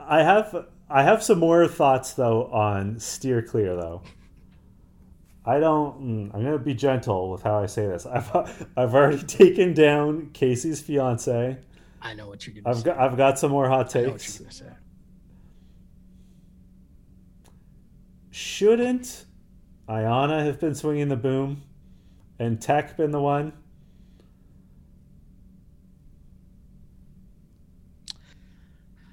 [0.00, 4.02] I have I have some more thoughts though on steer clear though.
[5.46, 6.02] I don't.
[6.02, 8.06] mm, I'm gonna be gentle with how I say this.
[8.12, 8.34] I've
[8.76, 11.58] I've already taken down Casey's fiance.
[12.02, 12.86] I know what you're gonna I've say.
[12.86, 14.40] got I've got some more hot I know what takes.
[14.40, 14.76] you're gonna say.
[18.38, 19.24] Shouldn't
[19.88, 21.60] Ayana have been swinging the boom,
[22.38, 23.52] and Tech been the one?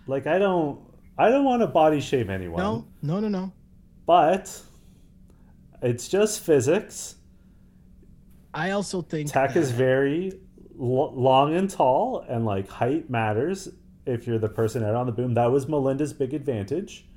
[0.06, 0.80] Like I don't
[1.18, 2.62] I don't want to body shame anyone.
[2.62, 3.52] No, no, no, no.
[4.06, 4.62] but
[5.82, 7.16] it's just physics.
[8.54, 10.40] I also think Tech is very
[10.76, 13.70] long and tall, and like height matters
[14.06, 15.34] if you're the person out on the boom.
[15.34, 17.08] That was Melinda's big advantage,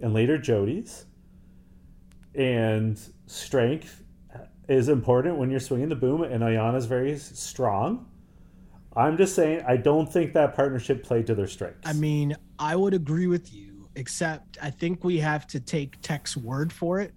[0.00, 1.06] and later Jody's.
[2.34, 4.02] And strength
[4.68, 8.06] is important when you're swinging the boom, and Ayana's very strong.
[8.96, 11.88] I'm just saying, I don't think that partnership played to their strengths.
[11.88, 16.36] I mean, I would agree with you, except I think we have to take Tech's
[16.36, 17.14] word for it.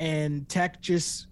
[0.00, 1.28] And Tech just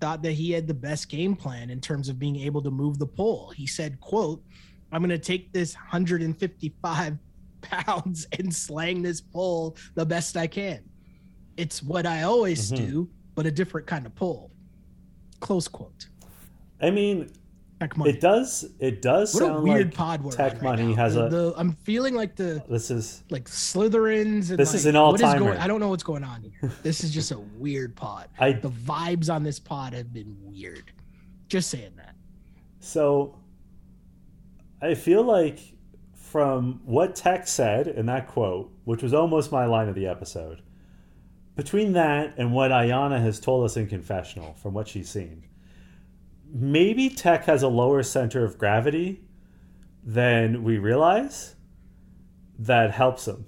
[0.00, 2.98] thought that he had the best game plan in terms of being able to move
[2.98, 3.50] the pole.
[3.50, 4.42] He said, quote,
[4.92, 7.18] I'm going to take this 155
[7.62, 10.80] pounds and slang this pole the best I can.
[11.56, 12.76] It's what I always Mhm.
[12.76, 14.50] do, but a different kind of pull.
[15.40, 16.08] Close quote.
[16.80, 17.30] I mean,
[17.80, 18.10] Tech money.
[18.10, 18.64] It does.
[18.78, 20.94] It does what a sound weird like pod we're Tech right Money now.
[20.94, 24.48] has The- a- the- I'm feeling like the this is like Slytherins.
[24.48, 25.58] And This like, is an all-timer.
[25.58, 26.72] I don't know what's going on here.
[26.82, 28.28] This is just a weird pod.
[28.38, 30.90] I The vibes on this pod have been weird.
[31.48, 32.14] Just saying that.
[32.80, 33.34] So
[34.80, 35.58] I feel like
[36.14, 40.62] from what Tech said in that quote, which was almost my line of the episode,
[41.56, 45.44] between that and what Ayana has told us in confessional from what she's seen,
[46.52, 49.22] maybe Tech has a lower center of gravity
[50.04, 51.56] than we realize
[52.58, 53.46] that helps him.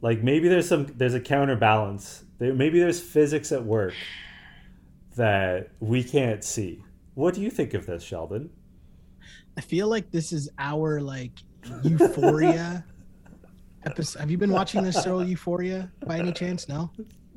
[0.00, 2.24] Like maybe there's some there's a counterbalance.
[2.38, 3.94] There, maybe there's physics at work
[5.16, 6.84] that we can't see.
[7.14, 8.50] What do you think of this, Sheldon?
[9.56, 11.32] I feel like this is our like
[11.84, 12.84] Euphoria
[13.84, 14.20] episode.
[14.20, 16.68] Have you been watching this show Euphoria by any chance?
[16.68, 16.90] No.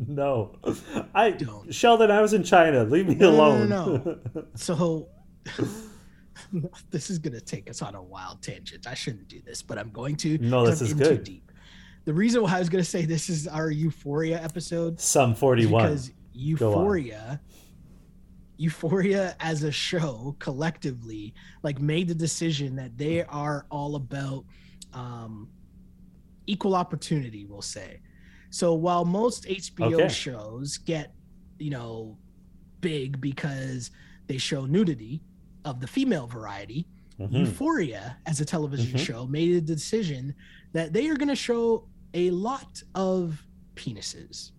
[0.08, 0.58] No,
[1.14, 1.74] I Don't.
[1.74, 2.12] Sheldon.
[2.12, 2.84] I was in China.
[2.84, 3.70] Leave me No, no, alone.
[4.34, 5.08] no, So
[6.92, 8.88] this is gonna take us on a wild tangent.
[8.88, 10.38] I shouldn't do this, but I'm going to.
[10.40, 11.24] No, this I'm is in too good.
[11.24, 11.52] deep.
[12.04, 15.84] The reason why I was gonna say this is our Euphoria episode Some forty-one.
[15.84, 17.40] because Euphoria,
[18.58, 24.44] Euphoria as a show collectively like made the decision that they are all about
[24.94, 25.50] um,
[26.48, 27.46] equal opportunity.
[27.46, 28.00] We'll say.
[28.50, 30.10] So while most HBO Okay.
[30.14, 31.14] shows get
[31.60, 32.18] you know
[32.82, 33.92] big because
[34.28, 35.22] they show nudity
[35.64, 36.86] of the female variety,
[37.20, 37.32] Mhm.
[37.46, 39.06] Euphoria as a television Mhm.
[39.06, 40.36] show made a decision
[40.74, 44.52] that they are going to show a lot of penises.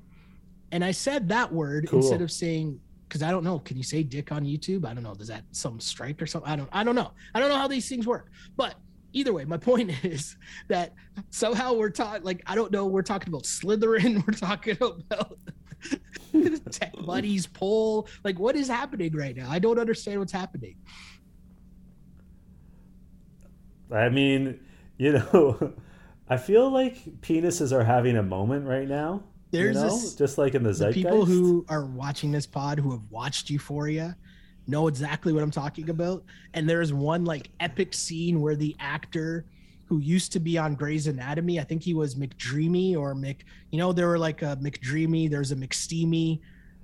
[0.72, 2.00] And I said that word Cool.
[2.00, 3.60] instead of saying because I don't know.
[3.60, 4.84] Can you say dick on YouTube?
[4.84, 5.14] I don't know.
[5.14, 6.50] Does that some strike or something?
[6.50, 6.68] I don't.
[6.72, 7.12] I don't know.
[7.34, 8.32] I don't know how these things work.
[8.56, 8.74] But
[9.16, 10.36] either way, my point is
[10.68, 10.92] that
[11.30, 12.22] somehow we're talking.
[12.22, 12.86] Like I don't know.
[12.86, 14.24] We're talking about Slytherin.
[14.26, 15.38] We're talking about
[16.70, 18.08] Tech Buddies poll.
[18.24, 19.50] Like what is happening right now?
[19.50, 20.76] I don't understand what's happening.
[23.92, 24.60] I mean,
[24.98, 25.72] you know,
[26.28, 29.22] I feel like penises are having a moment right now.
[29.52, 29.84] you There's know?
[29.84, 30.94] this- just like in the the zeitgeist.
[31.06, 34.16] people who are watching this pod who have watched Euphoria
[34.66, 36.24] know exactly what I'm talking about.
[36.54, 39.46] And there is one like epic scene where the actor
[39.84, 43.78] who used to be on Grey's Anatomy, I think he was McDreamy or Mc, you
[43.78, 46.40] know, there were like a McDreamy, there's a McSteamy.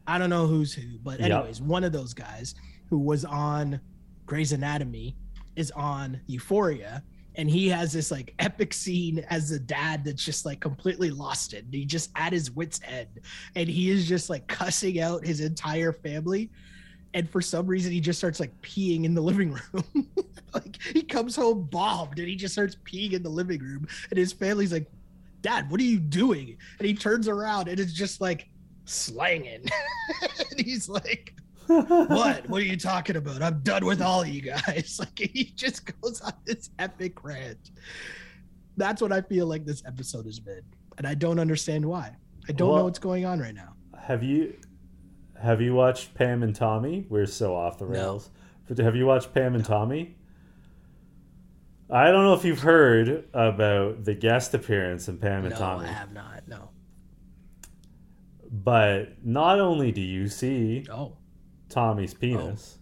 [0.07, 1.31] I don't know who's who, but Yep.
[1.31, 2.55] anyways, one of those guys
[2.89, 3.81] who was on
[4.27, 5.17] Grey's Anatomy
[5.57, 7.03] is on Euphoria.
[7.35, 11.55] And he has this like epic scene as a dad that's just like completely lost
[11.55, 11.65] it.
[11.71, 13.09] He just at his wits' end
[13.57, 16.51] and he is just like cussing out his entire family
[17.15, 20.09] and for some reason he just starts like peeing in the living room.
[20.55, 24.19] Like he comes home bombed and he just starts peeing in the living room and
[24.19, 24.87] his family's like
[25.41, 26.59] dad what are you doing?
[26.79, 28.51] And he turns around and it's just like
[28.85, 29.65] slanging.
[30.51, 31.35] And he's like
[31.69, 32.47] what?
[32.51, 33.41] What are you talking about?
[33.41, 34.97] I'm done with all of you guys.
[34.99, 37.71] Like he just goes on this epic rant.
[38.77, 40.63] That's what i feel like this episode has been
[40.99, 42.15] and i don't understand why.
[42.47, 43.75] I don't know what's going on right now.
[43.99, 44.55] Have you
[45.43, 47.07] have you watched Pam and Tommy?
[47.09, 47.91] We're so off the No.
[47.91, 48.31] rails.
[48.69, 50.17] But have you watched Pam and Tommy?
[51.91, 55.85] I don't know if you've heard about the guest appearance in Pam and no Tommy,
[55.85, 56.71] No, i have not no
[58.53, 61.17] but not only do you see oh
[61.71, 62.19] Tommy's oh.
[62.21, 62.79] penis,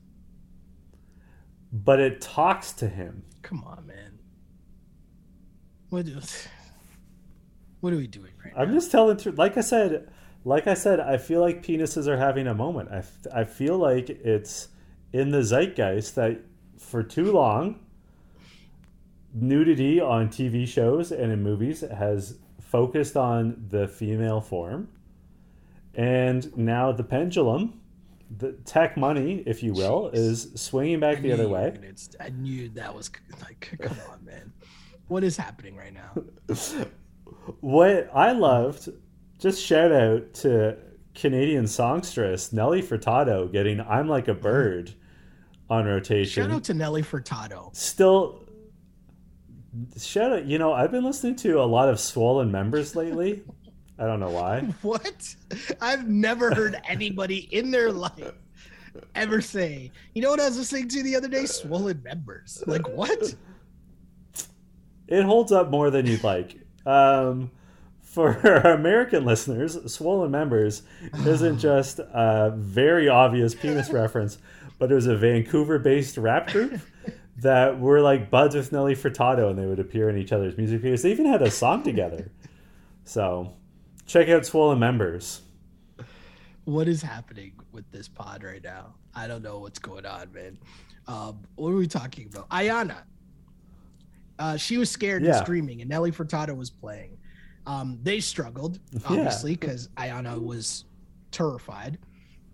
[1.72, 3.22] but it talks to him.
[3.42, 4.18] Come on, man.
[5.90, 6.06] What
[7.80, 8.74] what are we doing right I'm now?
[8.74, 9.32] just telling through.
[9.32, 10.09] Like I said,
[10.44, 12.88] like I said, I feel like penises are having a moment.
[12.90, 14.68] I, f- I feel like it's
[15.12, 16.40] in the zeitgeist that
[16.78, 17.80] for too long,
[19.34, 24.88] nudity on TV shows and in movies has focused on the female form,
[25.94, 27.80] and now the pendulum,
[28.38, 30.14] the tech money, if you will, Jeez.
[30.14, 31.78] is swinging back I the knew other way.
[32.20, 33.10] I knew that was
[33.42, 34.52] like, come on, man.
[35.08, 36.22] What is happening right now?
[37.60, 38.90] What I loved,
[39.40, 40.76] just shout out to
[41.14, 44.94] Canadian songstress Nelly Furtado getting "I'm Like a Bird"
[45.68, 46.42] on rotation.
[46.44, 47.74] Shout out to Nelly Furtado.
[47.74, 48.44] Still,
[49.98, 50.44] shout out.
[50.44, 53.42] You know, I've been listening to a lot of Swollen Members lately.
[53.98, 54.60] I don't know why.
[54.82, 55.34] What?
[55.80, 58.32] I've never heard anybody in their life
[59.14, 61.44] ever say, you know what I was listening to the other day?
[61.44, 62.62] Swollen members.
[62.66, 63.34] Like, what?
[65.08, 66.56] It holds up more than you'd like.
[66.86, 67.50] Um,
[68.10, 68.36] for
[68.66, 70.82] our American listeners, Swollen Members
[71.26, 74.38] isn't just a very obvious penis reference,
[74.78, 76.80] but it was a Vancouver based rap group
[77.38, 80.82] that were like buds with Nelly Furtado and they would appear in each other's music
[80.82, 81.02] videos.
[81.02, 82.30] They even had a song together.
[83.04, 83.54] So
[84.06, 85.42] check out Swollen Members.
[86.64, 88.94] What is happening with this pod right now?
[89.14, 90.58] I don't know what's going on, man.
[91.08, 92.48] Um, what are we talking about?
[92.50, 93.02] Ayana.
[94.38, 95.36] Uh, she was scared Yeah.
[95.36, 97.16] and screaming, and Nelly Furtado was playing.
[97.66, 100.84] Um, they struggled, obviously, because Ayana was
[101.30, 101.98] terrified.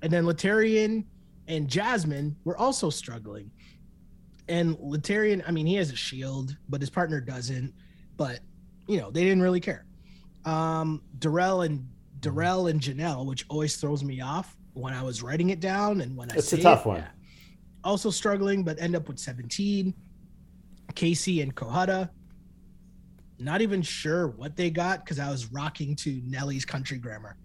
[0.02, 1.04] And then Latarian
[1.48, 3.50] and Jasmine were also struggling.
[4.48, 7.72] And Latarian, I mean, he has a shield, but his partner doesn't.
[8.16, 8.40] But,
[8.88, 9.86] you know, they didn't really care.
[10.44, 11.88] Um, Darrell and
[12.20, 16.16] Darrell and Janelle, which always throws me off when I was writing it down and
[16.16, 16.96] when I see It's a tough it, one.
[16.98, 17.08] yeah.
[17.82, 19.94] Also struggling, but end up with 17.
[20.94, 22.10] Casey and Kohada.
[23.38, 27.36] Not even sure what they got because I was rocking to Nelly's country grammar.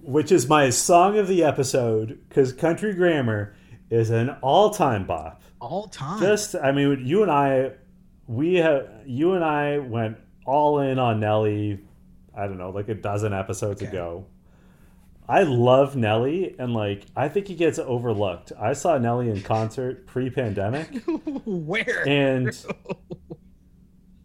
[0.00, 3.54] Which is my song of the episode because Country Grammar
[3.88, 5.42] is an all-time bop.
[5.60, 6.20] All time.
[6.20, 7.72] Just, I mean, you and I,
[8.26, 11.80] we have, you and I went all in on Nelly.
[12.34, 13.90] I don't know, like a dozen episodes Okay.
[13.90, 14.26] ago.
[15.28, 18.50] I love Nelly, and like I think he gets overlooked.
[18.60, 20.88] I saw Nelly in concert pre-pandemic,
[21.44, 22.06] Where?
[22.08, 22.50] and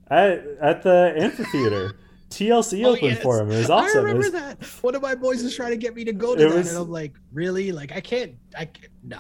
[0.10, 1.94] at at the amphitheater,
[2.30, 3.22] TLC Oh, opened yes.
[3.24, 3.52] for him.
[3.52, 4.00] It was awesome.
[4.00, 4.64] It remember was- that.
[4.82, 6.78] One of my boys was trying to get me to go to that, was- and
[6.78, 7.72] I'm like, really?
[7.72, 8.36] Like, I can't.
[8.58, 8.92] I can't.
[9.04, 9.20] Nah.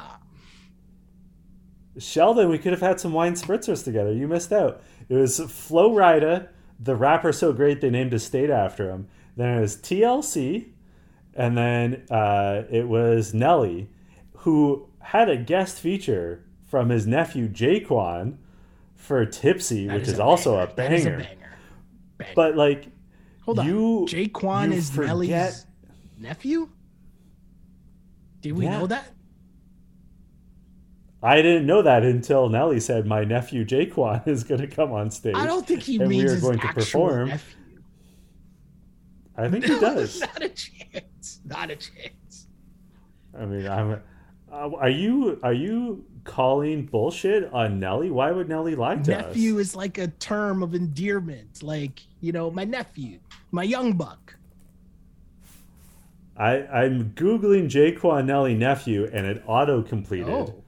[1.97, 4.13] Sheldon, we could have had some wine spritzers together.
[4.13, 4.81] You missed out.
[5.09, 9.07] It was Flo Rida, the rapper so great they named a state after him.
[9.35, 10.69] Then it was TLC,
[11.33, 13.89] and then uh, it was Nelly,
[14.39, 18.37] who had a guest feature from his nephew J-Kwon
[18.97, 20.71] for Tipsy, That which is, a also banger.
[20.71, 21.17] a That is banger.
[21.19, 21.57] banger.
[22.17, 22.31] Banger.
[22.35, 22.87] But like,
[23.43, 23.65] hold on.
[23.67, 25.65] you, J-Kwon you is forget- Nelly's
[26.19, 26.69] nephew.
[28.41, 28.79] Did we Yeah.
[28.79, 29.11] know that?
[31.23, 35.09] I didn't know that until Nelly said my nephew J-Kwon is going to come on
[35.09, 35.35] stage.
[35.35, 37.29] I don't think he and we are going to perform.
[37.29, 37.55] nephew.
[39.35, 40.19] I think he does.
[40.21, 41.39] Not a chance.
[41.45, 42.47] Not a chance.
[43.37, 44.01] I mean, I'm.
[44.51, 48.11] Uh, are you are you calling bullshit on Nelly?
[48.11, 49.61] Why would Nelly lie to nephew us?
[49.69, 51.63] is like a term of endearment.
[51.63, 53.19] Like, you know, my nephew,
[53.49, 54.35] my young buck.
[56.37, 60.29] I I'm googling J-Kwon Nelly nephew, and it auto completed.
[60.29, 60.63] Oh.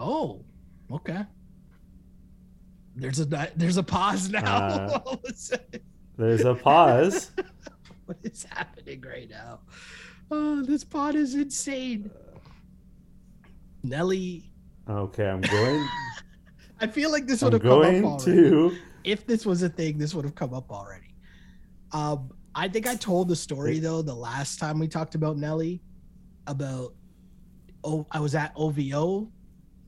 [0.00, 0.44] Oh,
[0.92, 1.24] okay.
[2.94, 4.56] There's a there's a pause now.
[4.56, 5.80] Uh, All of a sudden.
[6.16, 7.32] There's a pause.
[8.06, 9.60] what is happening right now?
[10.30, 12.10] Oh, this pod is insane.
[13.82, 14.52] Nelly,
[14.88, 15.86] okay, I'm going.
[16.80, 18.24] I feel like this would have come up already.
[18.24, 18.76] to.
[19.04, 21.14] if this was a thing, this would have come up already.
[21.92, 25.80] Um, I think I told the story though the last time we talked about Nelly,
[26.46, 26.94] about
[27.84, 29.28] oh I was at OVO.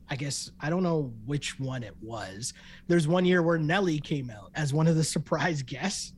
[0.09, 2.53] I guess I don't know which one it was.
[2.89, 6.15] There's one year where Nelly came out as one of the surprise guests,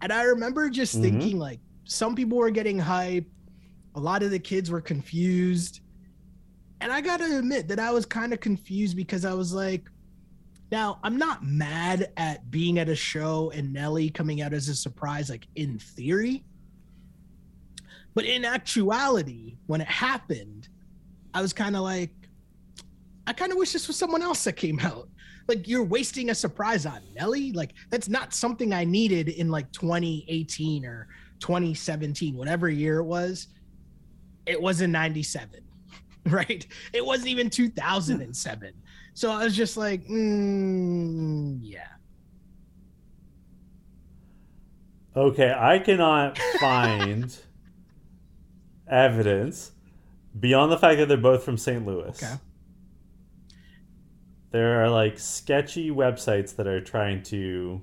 [0.00, 1.02] and I remember just Mhm.
[1.02, 3.26] thinking like some people were getting hype,
[3.94, 5.80] a lot of the kids were confused,
[6.80, 9.88] and I gotta admit that I was kind of confused because I was like,
[10.70, 14.74] now, I'm not mad at being at a show and Nelly coming out as a
[14.74, 16.44] surprise, like in theory.
[18.14, 20.68] But in actuality, when it happened,
[21.34, 22.10] I was kind of like,
[23.26, 25.08] I kind of wish this was someone else that came out.
[25.48, 27.52] Like, you're wasting a surprise on Nelly.
[27.52, 31.08] Like, that's not something I needed in like 2018 or
[31.40, 33.48] 2017, whatever year it was.
[34.46, 35.60] It was in 97,
[36.26, 36.66] right?
[36.92, 38.72] It wasn't even 2007.
[39.14, 41.86] So I was just like, mm, yeah.
[45.16, 47.36] Okay, I cannot find
[48.88, 49.72] evidence
[50.38, 51.84] beyond the fact that they're both from St.
[51.84, 52.08] Louis.
[52.22, 52.34] Okay.
[54.52, 57.82] There are like sketchy websites that are trying to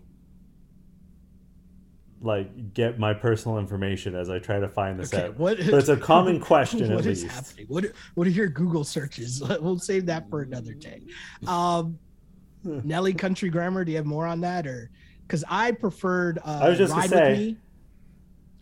[2.22, 5.28] like get my personal information as I try to find this Okay.
[5.28, 5.38] out.
[5.38, 5.57] What?
[5.57, 7.36] But it's a common question What at is least.
[7.36, 7.65] happening?
[7.68, 7.86] What?
[8.15, 9.41] What are your Google searches?
[9.61, 11.01] We'll save that for another day.
[11.45, 11.99] Um,
[12.63, 13.86] Nelly Country Grammar.
[13.86, 14.89] Do you have more on that, or
[15.28, 17.57] because I preferred uh, I was just gonna Ride say- with Me.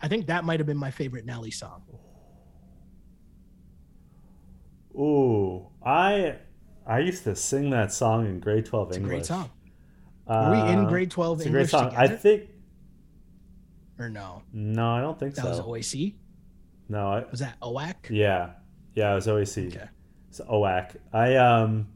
[0.01, 1.81] I think that might have been my favorite Nelly song.
[4.97, 6.35] Ooh, I
[6.85, 9.15] I used to sing that song in grade twelve It's a English.
[9.15, 9.49] great song.
[10.27, 11.89] Were we in Uh, grade twelve It's a great English song.
[11.91, 12.49] together, I think
[13.99, 14.41] or no?
[14.53, 15.55] no, I don't think That so.
[15.55, 16.13] That was OAC.
[16.89, 17.95] no, I, Was that OAC?
[18.09, 18.51] yeah,
[18.93, 19.67] yeah, it was OAC.
[19.75, 19.87] Okay.
[20.29, 20.95] It's OAC.
[21.13, 21.87] I um,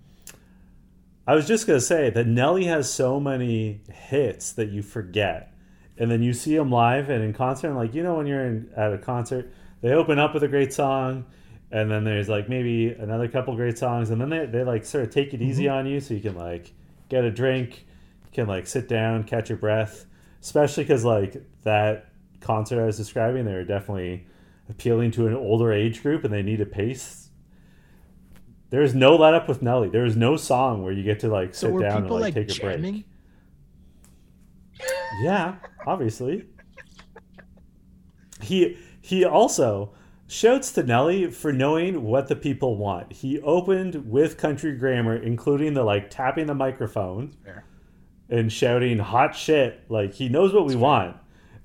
[1.27, 5.53] I was just gonna say that Nelly has so many hits that you forget,
[5.97, 7.67] and then you see them live and in concert.
[7.67, 10.47] And like you know, when you're in, at a concert, they open up with a
[10.47, 11.25] great song,
[11.71, 15.03] and then there's like maybe another couple great songs, and then they they like sort
[15.03, 16.71] of take it easy on you, so you can like
[17.09, 17.85] get a drink,
[18.33, 20.05] can like sit down, catch your breath.
[20.41, 22.09] Especially because like that
[22.39, 24.25] concert I was describing, they were definitely
[24.69, 27.29] appealing to an older age group, and they need a pace
[28.69, 29.89] There's no let up with Nelly.
[29.89, 32.47] There is no song where you get to like So sit down and like, like,
[32.47, 33.05] take a break.
[35.21, 36.45] Yeah, obviously.
[38.41, 39.93] He he also
[40.27, 43.11] shouts to Nelly for knowing what the people want.
[43.11, 47.65] He opened with country grammar, including the like tapping the microphone Fair.
[48.29, 49.83] And shouting hot shit.
[49.89, 51.17] Like he knows what we want.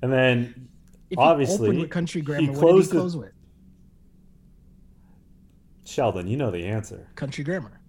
[0.02, 0.68] And then
[1.10, 3.32] If Obviously, with country he grammar, what did closed he close with?
[5.84, 7.06] Sheldon, you know the answer.
[7.14, 7.80] Country grammar.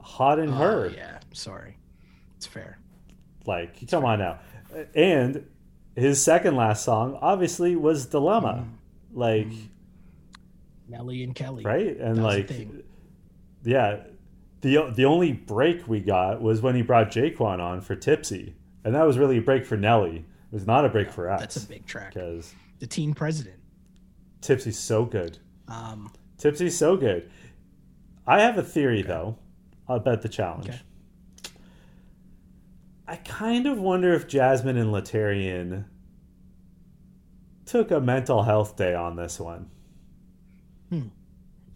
[0.00, 1.78] Hot and Oh, yeah, sorry.
[2.36, 2.78] It's fair.
[3.46, 4.38] Like, come on now.
[4.94, 5.46] And
[5.96, 8.66] his second last song, obviously, was Dilemma.
[8.66, 9.16] Mm.
[9.16, 9.68] Like, mm.
[10.88, 11.64] Nelly and Kelly.
[11.64, 11.96] right?
[11.96, 12.50] And That was a like,
[13.64, 14.00] yeah,
[14.64, 18.94] the the only break we got was when he brought J-Kwon on for Tipsy, and
[18.94, 20.16] that was really a break for Nelly.
[20.18, 21.38] It was not a break for us.
[21.40, 22.14] That's a big track.
[22.14, 23.56] because The teen president.
[24.40, 25.38] Tipsy's so good.
[25.68, 27.30] Um, Tipsy's so good.
[28.26, 29.36] I have a theory though
[29.88, 30.68] about the challenge.
[30.70, 30.80] Okay.
[33.06, 35.84] I kind of wonder if Jasmine and Latarian
[37.66, 39.68] took a mental health day on this one
[40.88, 41.08] Hmm.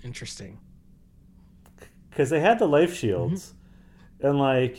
[0.03, 0.59] interesting.
[2.11, 3.55] Because they had the life shields,
[4.21, 4.79] and like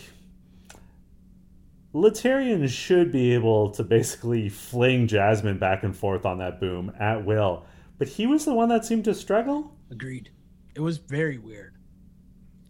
[1.94, 7.26] Latarian should be able to basically fling Jasmine back and forth on that boom at
[7.26, 7.66] will,
[7.98, 9.76] but he was the one that seemed to struggle.
[9.90, 10.30] Agreed.
[10.76, 11.76] It was very weird.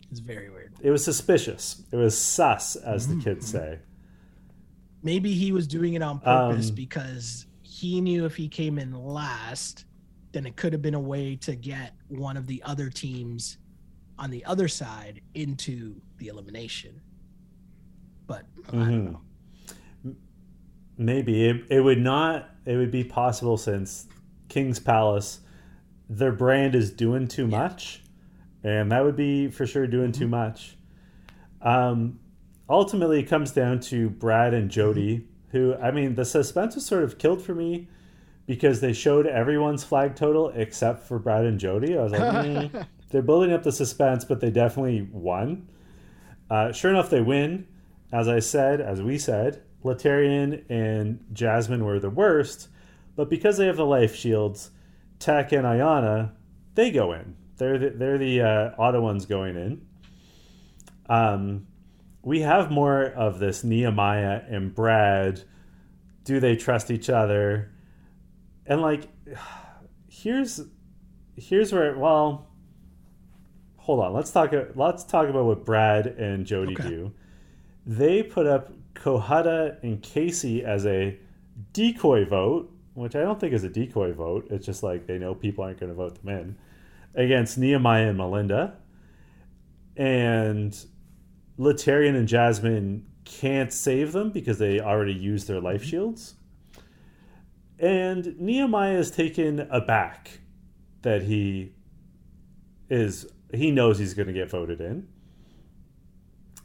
[0.10, 0.74] It's very weird.
[0.82, 1.84] It was suspicious.
[1.92, 3.18] It was sus, as Mm-hmm.
[3.20, 3.80] the kids say.
[5.04, 8.94] Maybe he was doing it on purpose Um, because he knew if he came in
[8.94, 9.86] last,
[10.32, 13.58] then it could have been a way to get one of the other teams
[14.20, 17.02] on the other side into the elimination.
[18.28, 19.12] But I don't Mhm.
[19.14, 19.22] know.
[20.98, 22.50] Maybe it, it would not.
[22.66, 24.08] It would be possible since
[24.50, 25.40] King's Palace,
[26.10, 28.04] their brand is doing too much,
[28.64, 30.76] and that would be for sure doing too much.
[31.62, 32.20] Um,
[32.70, 37.04] ultimately, it comes down to Brad and Jody, who I mean, the suspense was sort
[37.04, 37.88] of killed for me
[38.46, 41.98] because they showed everyone's flag total except for Brad and Jody.
[41.98, 42.22] I was like,
[42.74, 45.68] "Mm, they're building up the suspense, but they definitely won.
[46.50, 47.68] Uh, sure enough, they win.
[48.12, 52.70] As I said, as we said, Latarian and Jasmine were the worst,
[53.16, 54.72] but because they have the life shields,
[55.20, 56.32] Tech and Ayana,
[56.76, 57.36] they go in.
[57.58, 59.86] They're the, they're the uh, auto ones going in.
[61.08, 61.68] Um,
[62.24, 65.44] we have more of this Nehemiah and Brad.
[66.24, 67.72] Do they trust each other?
[68.66, 69.08] And like,
[70.08, 70.62] here's
[71.36, 72.49] here's where well,
[73.90, 74.14] hold on.
[74.14, 74.54] Let's talk.
[74.76, 76.88] Let's talk about what Brad and Jody Okay.
[76.88, 77.12] do.
[77.88, 81.18] They put up Kohada and Casey as a
[81.74, 84.46] decoy vote, which I don't think is a decoy vote.
[84.52, 86.56] It's just like they know people aren't going to vote them in
[87.16, 88.76] against Nehemiah and Melinda.
[89.98, 90.78] And
[91.58, 95.90] Latarian and Jasmine can't save them because they already used their life mm-hmm.
[95.90, 96.36] shields.
[97.80, 100.42] And Nehemiah is taken aback
[101.02, 101.74] that he
[102.88, 105.08] is he knows he's going to get voted in.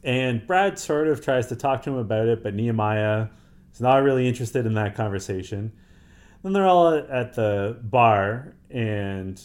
[0.03, 3.27] And Brad sort of tries to talk to him about it, but Nehemiah
[3.73, 5.71] is not really interested in that conversation.
[6.43, 9.41] Then they're all at the bar, and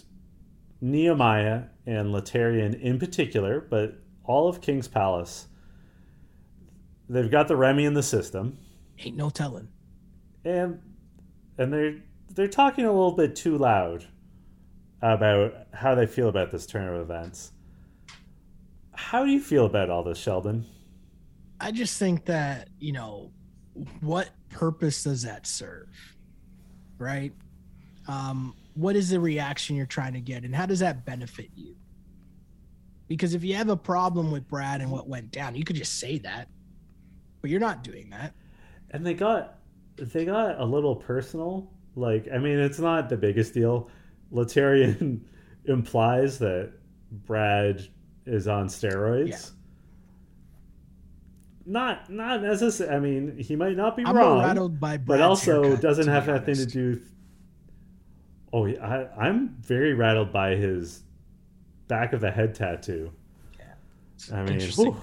[0.82, 5.46] Nehemiah and Latarian in particular, but all of King's Palace,
[7.08, 8.58] they've got the Remy in the system,
[8.98, 9.68] Ain't no telling.
[10.44, 10.78] and
[11.56, 11.96] and they're
[12.34, 14.06] they're talking a little bit too loud
[15.02, 17.52] about how they feel about this turn of events.
[18.92, 20.66] How do you feel about all this, Sheldon?
[21.60, 23.32] I just think that, you know,
[24.00, 25.88] what purpose does that serve?
[26.98, 27.32] Right?
[28.08, 31.76] Um, what is the reaction you're trying to get and how does that benefit you?
[33.08, 35.98] Because if you have a problem with Brad and what went down, you could just
[35.98, 36.48] say that.
[37.40, 38.34] But you're not doing that.
[38.90, 39.58] and they got
[39.96, 43.90] they got a little personal like i mean it's not the biggest deal
[44.32, 45.20] latarian
[45.64, 46.72] implies that
[47.10, 47.86] brad
[48.26, 49.28] is on steroids.
[49.28, 49.38] Yeah.
[51.66, 55.82] not not necessarily i mean he might not be I'm wrong by but also haircut,
[55.82, 57.12] doesn't to have anything to do with
[58.52, 61.02] oh yeah, I, i'm very rattled by his
[61.90, 63.10] back of the head tattoo.
[64.14, 64.96] It's I mean, whew.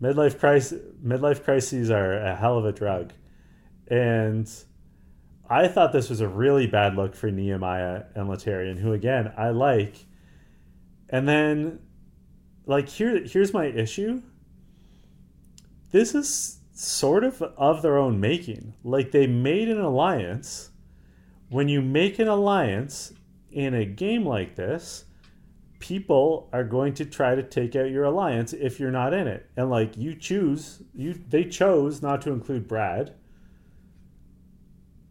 [0.00, 3.12] midlife crisis midlife crises are a hell of a drug.
[3.88, 4.48] And
[5.48, 9.50] i thought this was a really bad look for nehemiah and latarian who again i
[9.50, 10.06] like.
[11.08, 11.80] And then
[12.66, 14.22] like here here's my issue.
[15.92, 18.74] This is sort of of their own making.
[18.82, 20.70] Like they made an alliance.
[21.48, 23.12] When you make an alliance
[23.52, 25.04] in a game like this
[25.78, 29.48] people are going to try to take out your alliance if you're not in it.
[29.56, 33.14] And like you choose, you they chose not to include Brad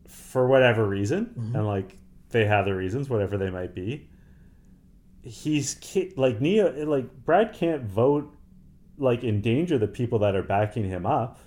[0.07, 1.55] for whatever reason, mm-hmm.
[1.55, 1.97] and like
[2.29, 4.09] they have their reasons, whatever they might be.
[5.23, 5.77] He's
[6.15, 8.31] like Neo, like Brad can't vote,
[8.97, 11.39] like endanger the people that are backing him up.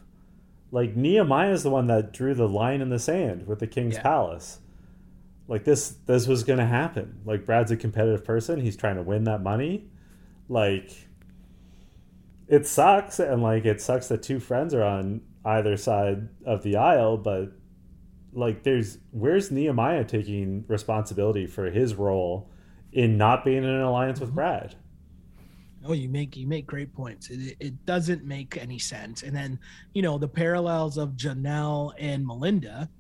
[0.71, 3.95] Like Nehemiah is the one that drew the line in the sand with the king's
[3.95, 4.03] yeah.
[4.03, 4.59] palace
[5.49, 9.25] like this this was gonna happen like brad's a competitive person he's trying to win
[9.25, 9.89] that money
[10.49, 11.09] like
[12.47, 16.77] it sucks and like it sucks that two friends are on either side of the
[16.77, 17.51] aisle but
[18.33, 22.51] like there's where's nehemiah taking responsibility for his role
[22.93, 24.37] in not being in an alliance with mm-hmm.
[24.37, 24.75] brad
[25.87, 27.31] Oh, you make you make great points.
[27.31, 29.23] It, it doesn't make any sense.
[29.23, 29.61] And then,
[29.95, 32.91] you know, the parallels of Janelle and Melinda,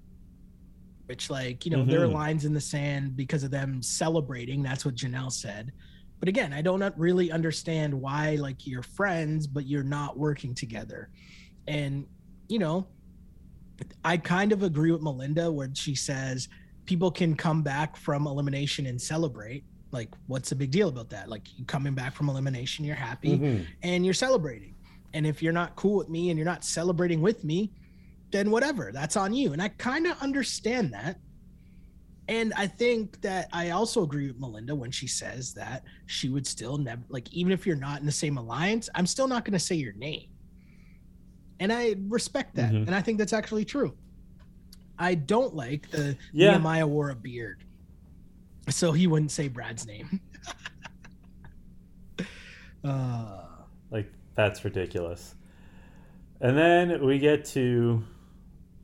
[1.08, 1.90] which like you know mm-hmm.
[1.90, 5.72] there are lines in the sand because of them celebrating that's what janelle said
[6.20, 11.08] but again i don't really understand why like you're friends but you're not working together
[11.66, 12.06] and
[12.48, 12.86] you know
[14.04, 16.48] i kind of agree with melinda where she says
[16.84, 21.28] people can come back from elimination and celebrate like what's the big deal about that
[21.28, 23.62] like you coming back from elimination you're happy mm-hmm.
[23.82, 24.74] and you're celebrating
[25.14, 27.70] and if you're not cool with me and you're not celebrating with me
[28.30, 29.52] then whatever, that's on you.
[29.52, 31.18] And I kind of understand that.
[32.28, 36.46] And I think that I also agree with Melinda when she says that she would
[36.46, 39.54] still never, like, even if you're not in the same alliance, I'm still not going
[39.54, 40.28] to say your name.
[41.60, 42.72] And I respect that.
[42.72, 42.86] Mm-hmm.
[42.86, 43.94] And I think that's actually true.
[44.98, 46.52] I don't like the yeah.
[46.52, 47.64] Nehemiah wore a beard.
[48.68, 50.20] So he wouldn't say Brad's name.
[52.84, 53.44] uh,
[53.90, 55.34] like, that's ridiculous.
[56.40, 58.04] And then we get to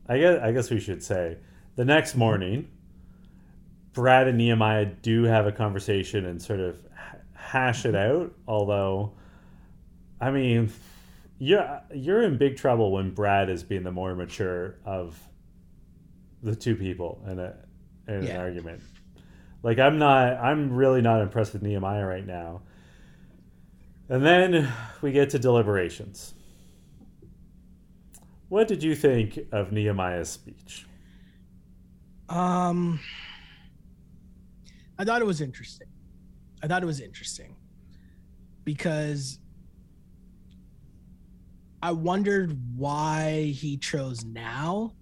[0.08, 1.38] I guess I guess we should say
[1.76, 2.68] the next morning,
[3.92, 6.76] Brad and Nehemiah do have a conversation and sort of
[7.32, 8.32] hash it out.
[8.46, 9.12] Although,
[10.20, 10.70] I mean,
[11.38, 15.18] you're you're in big trouble when Brad is being the more mature of
[16.42, 17.54] the two people in a
[18.06, 18.30] in yeah.
[18.30, 18.82] an argument.
[19.62, 22.60] Like I'm not, I'm really not impressed with Nehemiah right now.
[24.10, 24.70] And then
[25.00, 26.34] we get to deliberations.
[28.50, 30.86] What did you think of Nehemiah's speech?
[32.28, 33.00] Um,
[34.98, 35.88] I thought it was interesting.
[36.62, 37.56] I thought it was interesting
[38.64, 39.38] because
[41.84, 44.94] I wondered why he chose now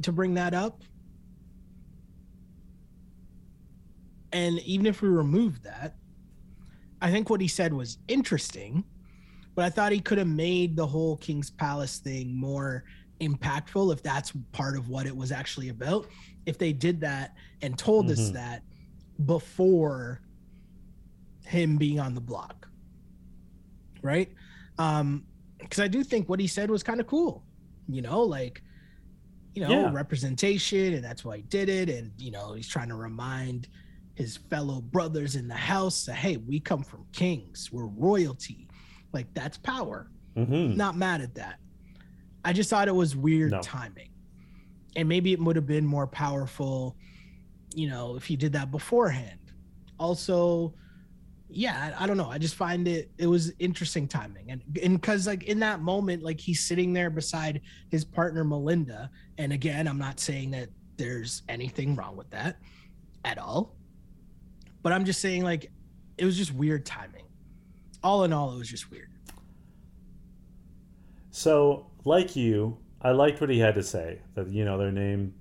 [0.00, 0.82] to bring that up.
[4.32, 5.96] And even if we remove that,
[7.02, 8.84] I think what he said was interesting
[9.58, 12.84] but I thought he could have made the whole King's Palace thing more
[13.20, 16.06] impactful if that's part of what it was actually about.
[16.46, 18.22] If they did that and told mm-hmm.
[18.22, 18.62] us that
[19.26, 20.20] before
[21.44, 22.68] him being on the block.
[24.00, 24.32] Right?
[24.78, 25.24] Um
[25.68, 27.44] because I do think what he said was kind of cool.
[27.88, 28.62] You know, like
[29.54, 29.92] you know, yeah.
[29.92, 33.68] representation and that's why he did it and you know, he's trying to remind
[34.14, 38.68] his fellow brothers in the house that hey, we come from kings, we're royalty
[39.12, 40.10] like that's power.
[40.36, 40.76] Mm-hmm.
[40.76, 41.58] Not mad at that.
[42.44, 43.60] I just thought it was weird no.
[43.60, 44.10] timing.
[44.96, 46.96] And maybe it would have been more powerful,
[47.74, 49.38] you know, if he did that beforehand.
[49.98, 50.74] Also,
[51.50, 52.30] yeah, I, I don't know.
[52.30, 54.50] I just find it it was interesting timing.
[54.50, 59.10] And and cuz like in that moment like he's sitting there beside his partner Melinda,
[59.38, 62.58] and again, I'm not saying that there's anything wrong with that
[63.24, 63.74] at all.
[64.82, 65.70] But I'm just saying like
[66.16, 67.24] it was just weird timing
[68.02, 69.10] all in all, it was just weird.
[71.30, 74.20] So, like you, I liked what he had to say.
[74.34, 75.34] That you know, their name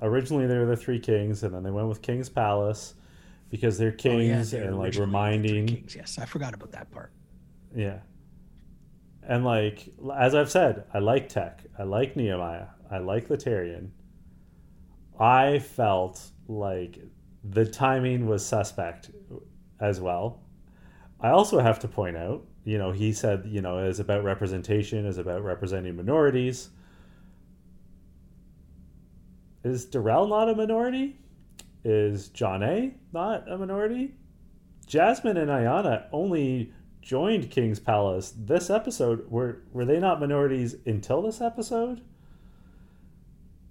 [0.00, 2.94] originally they were the Three Kings, and then they went with King's Palace
[3.52, 5.68] because they're kings oh, yeah, and like reminding.
[5.68, 5.94] Kings.
[5.94, 7.12] Yes, I forgot about that part.
[7.72, 8.00] Yeah,
[9.22, 9.88] and like
[10.18, 11.62] as I've said, I like Tech.
[11.78, 12.66] I like Nehemiah.
[12.90, 13.90] I like Latarian.
[15.20, 16.98] I felt like
[17.44, 19.12] the timing was suspect
[19.78, 20.42] as well
[21.22, 25.06] I also have to point out, you know, he said, you know, is about representation,
[25.06, 26.70] is about representing minorities.
[29.62, 31.16] Is Darrell not a minority?
[31.84, 34.14] Is John A not a minority?
[34.86, 39.30] Jasmine and Ayana only joined King's Palace this episode.
[39.30, 42.02] Were were they not minorities until this episode?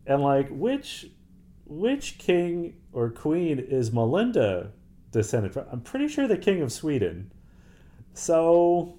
[0.06, 1.08] And like which
[1.66, 4.72] which king or queen is Melinda
[5.12, 5.66] descended from?
[5.72, 7.32] I'm pretty sure the king of Sweden.
[8.14, 8.98] So,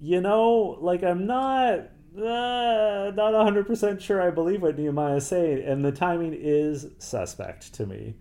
[0.00, 1.88] you know, like I'm not
[2.18, 7.74] uh, not 100% sure I believe what Nehemiah is saying, and the timing is suspect
[7.74, 8.14] to me.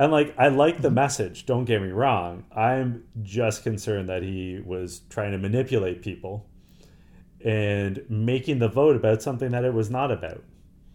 [0.00, 2.44] And like I like the message, don't get me wrong.
[2.54, 6.46] I'm just concerned that he was trying to manipulate people
[7.44, 10.42] and making the vote about something that it was not about.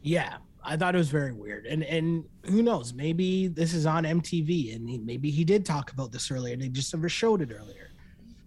[0.01, 1.65] Yeah, I thought it was very weird.
[1.65, 2.93] And and who knows?
[2.93, 6.55] Maybe this is on MTV, and he, maybe he did talk about this earlier.
[6.55, 7.91] They just never showed it earlier.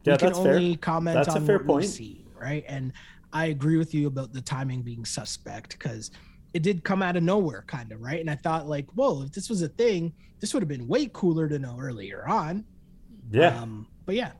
[0.04, 0.78] Yeah, we can that's only fair.
[0.78, 1.80] comment That's a on fair what point.
[1.82, 2.64] we've seen, right?
[2.66, 2.92] And
[3.36, 6.10] I agree with you about the timing being suspect because
[6.54, 8.18] it did come out of nowhere, kind of, right?
[8.18, 11.10] And I thought, like, whoa, if this was a thing, this would have been way
[11.12, 12.64] cooler to know earlier on.
[13.30, 13.60] Yeah.
[13.60, 14.32] Um, but yeah,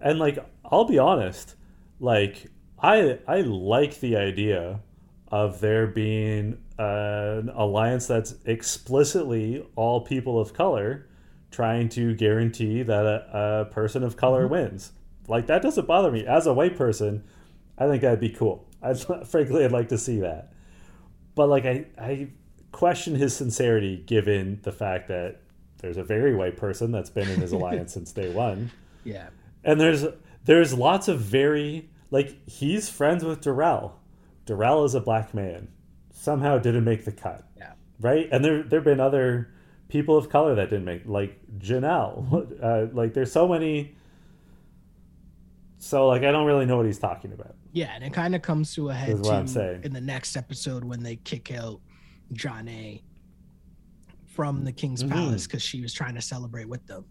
[0.00, 1.56] and like I'll be honest,
[1.98, 2.46] like
[2.78, 4.80] I I like the idea
[5.28, 11.08] of there being an alliance that's explicitly all people of color
[11.50, 14.92] trying to guarantee that a, a person of color wins.
[15.26, 17.24] Like that doesn't bother me as a white person.
[17.80, 18.68] I think that'd be cool.
[18.80, 20.52] I frankly I'd like to see that.
[21.34, 22.28] But like I I
[22.70, 25.40] question his sincerity given the fact that
[25.78, 28.70] there's a very white person that's been in his alliance since day one
[29.04, 29.28] yeah,
[29.64, 30.04] and there's
[30.44, 33.98] there's lots of very like he's friends with Darrell.
[34.46, 35.68] Darrell is a black man.
[36.12, 37.44] Somehow didn't make the cut.
[37.56, 37.72] Yeah.
[38.00, 38.28] Right?
[38.30, 39.52] And there there've been other
[39.88, 42.46] people of color that didn't make like Janelle.
[42.62, 43.96] Uh, like there's so many
[45.78, 47.54] so like I don't really know what he's talking about.
[47.72, 50.84] Yeah, and it kind of comes to a head Is too in the next episode
[50.84, 51.80] when they kick out
[52.32, 53.02] John A.
[54.26, 55.10] from the King's Mhm.
[55.10, 57.04] Palace because she was trying to celebrate with them.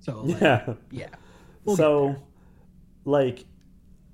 [0.00, 0.74] So like, Yeah.
[0.90, 1.08] yeah,
[1.64, 2.16] We'll so
[3.04, 3.44] like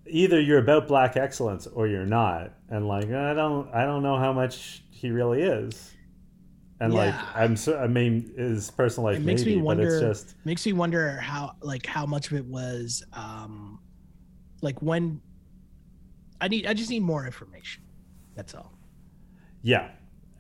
[0.07, 2.53] either you're about black excellence or you're not.
[2.69, 5.93] And like I don't I don't know how much he really is.
[6.81, 9.93] And like I'm so I mean his personal life It makes me maybe, but it's
[9.95, 13.79] wonder- just makes me wonder how like how much of it was um
[14.63, 15.21] like when
[16.41, 17.83] I need I just need more information.
[18.35, 18.73] That's all.
[19.63, 19.91] Yeah.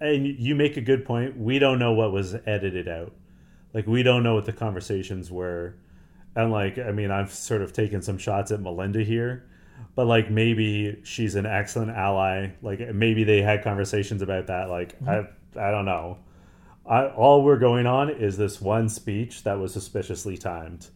[0.00, 1.38] And you make a good point.
[1.38, 3.12] We don't know what was edited out.
[3.74, 5.76] Like we don't know what the conversations were.
[6.34, 9.48] And like I mean I've sort of taken some shots at Melinda here,
[9.94, 12.50] but like maybe she's an excellent ally.
[12.62, 15.08] Like maybe they had conversations about that like mm-hmm.
[15.56, 16.18] I I don't know.
[16.84, 20.88] I, all we're going on is this one speech that was suspiciously timed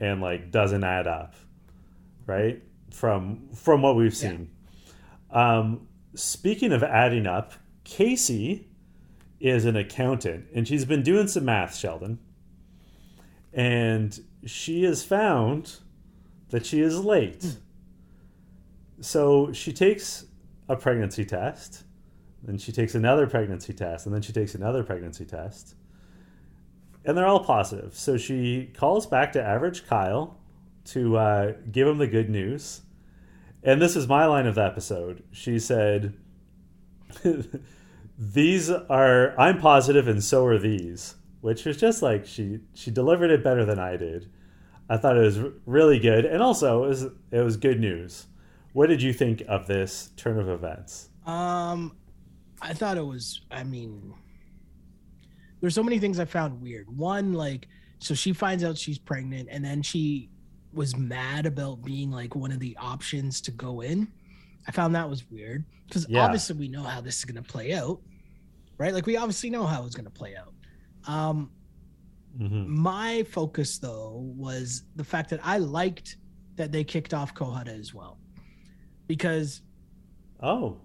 [0.00, 1.34] and like doesn't add up.
[2.30, 2.62] Right?
[2.92, 4.50] From from what we've seen.
[5.30, 8.68] Um speaking of adding up, Casey
[9.40, 12.20] is an accountant and she's been doing some math, Sheldon.
[13.52, 15.80] And she has found
[16.50, 17.56] that she is late.
[19.00, 20.26] So she takes
[20.68, 21.82] a pregnancy test,
[22.44, 25.74] then she takes another pregnancy test, and then she takes another pregnancy test.
[27.04, 27.94] And they're all positive.
[27.96, 30.39] So she calls back to Average Kyle
[30.86, 32.82] to uh, give him the good news.
[33.62, 35.22] And this is my line of the episode.
[35.32, 36.14] She said,
[38.18, 43.30] "These are I'm positive, and so are these," which was just like she she delivered
[43.30, 44.30] it better than I did.
[44.88, 48.26] I thought it was really good, and also it was it was good news.
[48.72, 51.10] What did you think of this turn of events?
[51.26, 51.96] Um
[52.62, 54.14] I thought it was I mean
[55.60, 56.96] there's so many things I found weird.
[56.96, 57.68] One like
[57.98, 60.30] so she finds out she's pregnant and then she
[60.72, 64.08] was mad about being like one of the options to go in.
[64.68, 66.24] I found that was weird because Yeah.
[66.24, 68.00] obviously we know how this is going to play out.
[68.78, 68.94] Right?
[68.94, 70.54] Like we obviously know how it's going to play out.
[71.12, 71.50] Um
[72.38, 76.16] hmm my focus though was the fact that I liked
[76.56, 78.20] that they kicked off Kohada as well.
[79.08, 79.62] Because
[80.42, 80.76] Oh,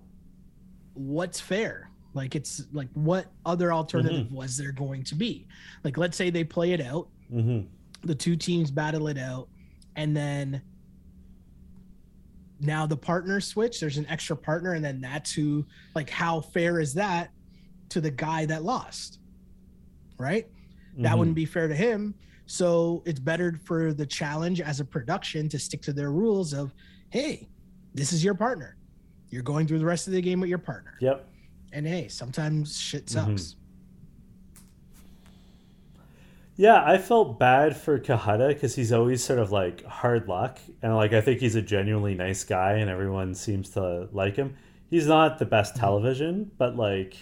[0.94, 1.90] what's fair?
[2.14, 4.36] Like it's like what other alternative Mm-hmm.
[4.36, 5.48] was there going to be?
[5.84, 7.62] Like let's say they play it out, hmm
[8.04, 9.50] the two teams battle it out,
[9.96, 10.62] and then
[12.60, 13.80] now the partners switch.
[13.80, 17.32] There's an extra partner, and then that's who like how fair is that
[17.90, 19.20] to the guy that lost?
[20.18, 20.48] Right?
[20.98, 21.18] that Mm-hmm.
[21.20, 22.16] wouldn't be fair to him.
[22.46, 26.74] So it's better for the challenge as a production to stick to their rules of,
[27.10, 27.50] hey,
[27.94, 28.78] this is your partner.
[29.30, 30.94] You're going through the rest of the game with your partner.
[31.02, 31.28] Yep.
[31.74, 33.56] And hey, sometimes shit sucks.
[36.58, 40.96] Yeah, I felt bad for Kohada because he's always sort of like hard luck, and
[40.96, 44.56] like I think he's a genuinely nice guy, and everyone seems to like him.
[44.90, 47.18] He's not the best television, but like,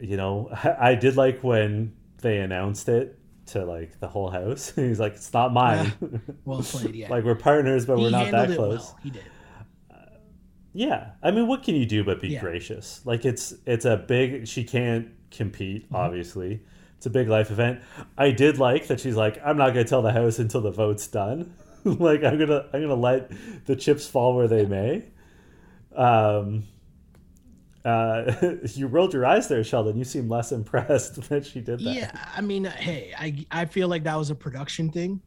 [0.00, 4.70] you know, I did like when they announced it to like the whole house.
[4.76, 5.92] he's like, "It's not mine."
[6.44, 7.08] Well played, yeah.
[7.08, 8.88] like we're partners, but he we're not that close.
[8.88, 8.98] well.
[9.02, 9.24] He did.
[10.74, 12.40] Yeah, I mean, what can you do but be Yeah.
[12.40, 13.00] gracious?
[13.06, 14.46] Like it's it's a big.
[14.46, 15.86] She can't compete.
[15.86, 15.96] Mm-hmm.
[15.96, 16.60] Obviously,
[16.98, 17.80] it's a big life event.
[18.18, 21.08] I did like that she's like, I'm not gonna tell the house until the vote's
[21.08, 21.54] done.
[21.84, 23.32] like I'm gonna I'm gonna let
[23.66, 25.04] the chips fall where they may.
[25.96, 26.64] Um,
[27.84, 28.32] Uh,
[28.74, 29.96] you rolled your eyes there, Sheldon.
[29.96, 31.98] You seem less impressed that she did that.
[31.98, 35.22] Yeah, I mean, hey, I I feel like that was a production thing,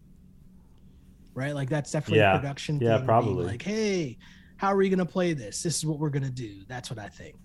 [1.35, 1.53] right?
[1.55, 2.37] Like that's definitely Yeah.
[2.37, 3.05] a production Yeah, thing.
[3.05, 3.43] probably.
[3.43, 4.17] Like, hey,
[4.57, 5.61] how are we gonna play this?
[5.61, 6.63] This is what we're gonna do.
[6.67, 7.37] That's what I think.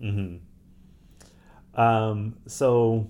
[0.00, 0.49] hmm
[1.80, 3.08] Um, so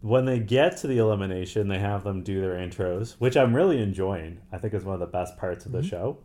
[0.00, 3.80] when they get to the elimination, they have them do their intros, which I'm really
[3.80, 4.40] enjoying.
[4.50, 5.84] I think is one of the best parts of the Mhm.
[5.90, 6.18] show.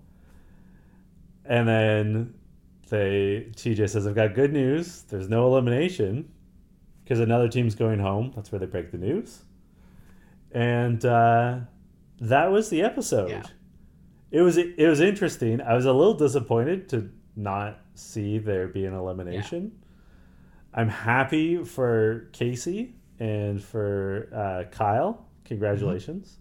[1.45, 2.33] And then
[2.89, 5.03] they TJ says, "I've got good news.
[5.03, 6.29] There's no elimination
[7.03, 9.43] because another team's going home." That's where they break the news.
[10.51, 11.59] And uh,
[12.19, 13.29] that was the episode.
[13.29, 13.43] Yeah.
[14.31, 15.61] It was it was interesting.
[15.61, 19.71] I was a little disappointed to not see there be an elimination.
[20.73, 25.25] I'm happy for Casey and for uh, Kyle.
[25.45, 26.37] Congratulations.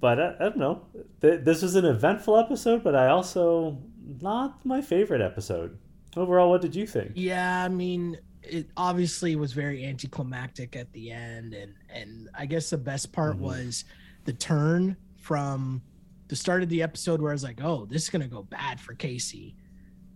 [0.00, 0.86] But I, I don't know.
[1.20, 3.78] Th- This was an eventful episode, but I also
[4.20, 5.78] not my favorite episode.
[6.16, 7.12] Overall, what did you think?
[7.14, 12.68] Yeah, I mean, it obviously was very anticlimactic at the end, and and I guess
[12.70, 13.40] the best part Mhm.
[13.40, 13.84] was
[14.24, 15.80] the turn from
[16.28, 18.80] the start of the episode where I was like, oh, this is gonna go bad
[18.80, 19.54] for Casey,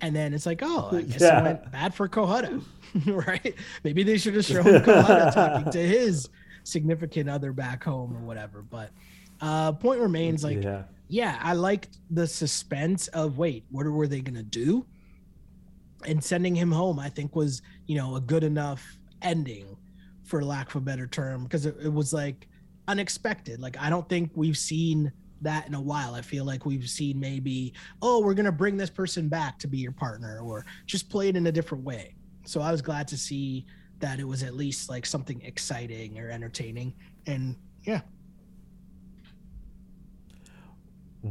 [0.00, 1.40] and then it's like, oh, I guess Yeah.
[1.40, 2.62] it went bad for Kohada,
[3.06, 3.54] right?
[3.84, 6.28] Maybe they should have shown Kohada talking to his
[6.64, 8.62] significant other back home or whatever.
[8.62, 8.90] But
[9.40, 14.20] uh, point remains, like, yeah, yeah, I liked the suspense of wait, what were they
[14.20, 14.84] gonna do?
[16.04, 19.76] And sending him home, I think was you know a good enough ending,
[20.24, 22.48] for lack of a better term, because it, it was like
[22.88, 23.60] unexpected.
[23.60, 25.12] Like I don't think we've seen
[25.42, 26.14] that in a while.
[26.14, 29.78] I feel like we've seen maybe oh we're gonna bring this person back to be
[29.78, 32.14] your partner, or just play it in a different way.
[32.44, 33.66] So I was glad to see
[33.98, 36.94] that it was at least like something exciting or entertaining,
[37.26, 38.00] and yeah,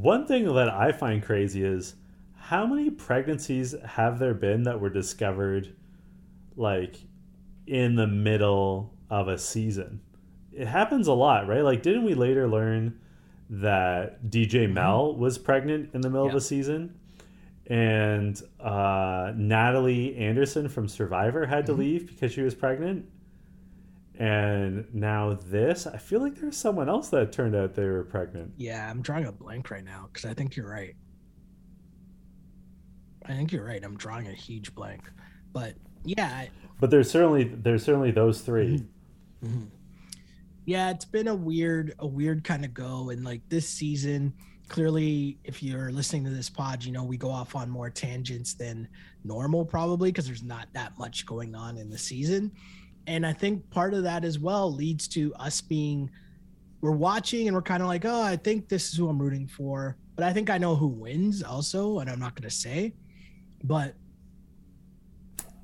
[0.02, 1.96] One thing that I find crazy is
[2.36, 5.74] how many pregnancies have there been that were discovered
[6.58, 6.98] like
[7.66, 10.02] in the middle of a season?
[10.52, 11.64] It happens a lot, right?
[11.64, 13.00] Like, didn't we later learn
[13.50, 16.98] that DJ Mel was pregnant in the middle of the season?
[17.68, 21.78] And uh, Natalie Anderson from Survivor had to Mhm.
[21.78, 23.06] leave because she was pregnant.
[24.18, 28.54] And now this, I feel like there's someone else that turned out they were pregnant.
[28.58, 30.96] Yeah, I'm drawing a blank right now because I think you're right.
[33.26, 33.84] I think you're right.
[33.84, 35.02] I'm drawing a huge blank,
[35.52, 35.74] but
[36.04, 38.86] yeah, I, But there's certainly there's certainly those 3
[39.44, 39.68] mhm.
[40.66, 44.34] Yeah, it's been a weird, a weird kind of go, and like this season,
[44.68, 48.54] clearly, if you're listening to this pod, you know we go off on more tangents
[48.54, 48.88] than
[49.24, 52.52] normal, probably because there's not that much going on in the season,
[53.08, 56.10] and I think part of that as well leads to us being
[56.82, 59.48] we're watching and we're kind of like, oh, I think this is who I'm rooting
[59.48, 62.94] for, but I think I know who wins also, and I'm not going to say,
[63.64, 63.96] but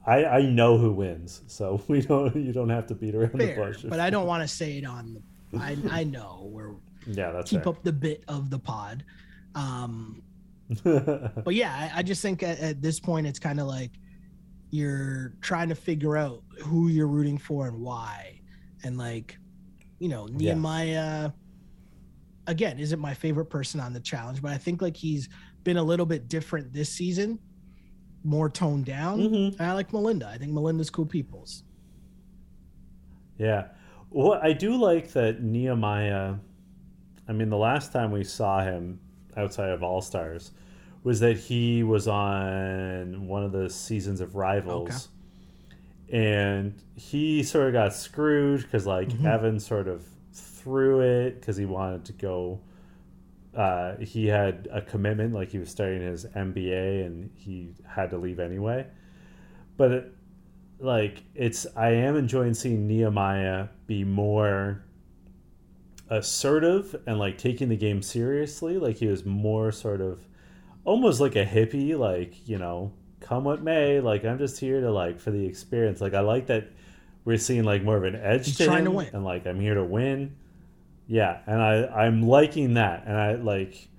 [0.05, 3.53] I, I know who wins, so we don't you don't have to beat around the
[3.55, 3.83] bush.
[3.87, 5.13] But I don't want to say it on
[5.51, 5.59] the.
[5.59, 6.73] I I know we're
[7.07, 7.73] yeah, that's keep fair.
[7.73, 9.03] up the bit of the pod,
[9.55, 10.21] um,
[10.83, 13.91] but yeah, I, I just think at, at this point it's kind of like
[14.69, 18.39] you're trying to figure out who you're rooting for and why,
[18.83, 19.37] and like,
[19.99, 20.53] you know, Yeah.
[20.53, 21.31] Nehemiah.
[22.47, 25.29] Again, isn't my favorite person on the challenge, but I think like he's
[25.63, 27.37] been a little bit different this season,
[28.23, 29.19] more toned down.
[29.19, 29.59] Mhm.
[29.61, 30.27] I like Melinda.
[30.27, 31.63] I think Melinda's cool people's.
[33.37, 33.67] Yeah.
[34.09, 36.35] Well, I do like that Nehemiah.
[37.27, 38.99] I mean, the last time we saw him
[39.37, 40.51] outside of All Stars
[41.03, 45.09] was that he was on one of the seasons of Rivals.
[46.11, 49.25] And he sort of got screwed because, like, Mhm.
[49.25, 52.59] Evan sort of threw it because he wanted to go.
[53.55, 58.17] Uh, he had a commitment, like he was starting his MBA and he had to
[58.17, 58.87] leave anyway.
[59.77, 60.15] But it,
[60.79, 64.83] like it's I am enjoying seeing Nehemiah be more
[66.09, 68.77] assertive and like taking the game seriously.
[68.77, 70.25] Like he was more sort of
[70.83, 74.91] almost like a hippie, like, you know, come what may, like I'm just here to
[74.91, 76.01] like for the experience.
[76.01, 76.69] Like I like that
[77.23, 79.09] we're seeing like more of an edge He's to trying to win.
[79.13, 80.35] and like I'm here to win.
[81.11, 83.03] Yeah, and I I'm liking that.
[83.05, 83.89] And I like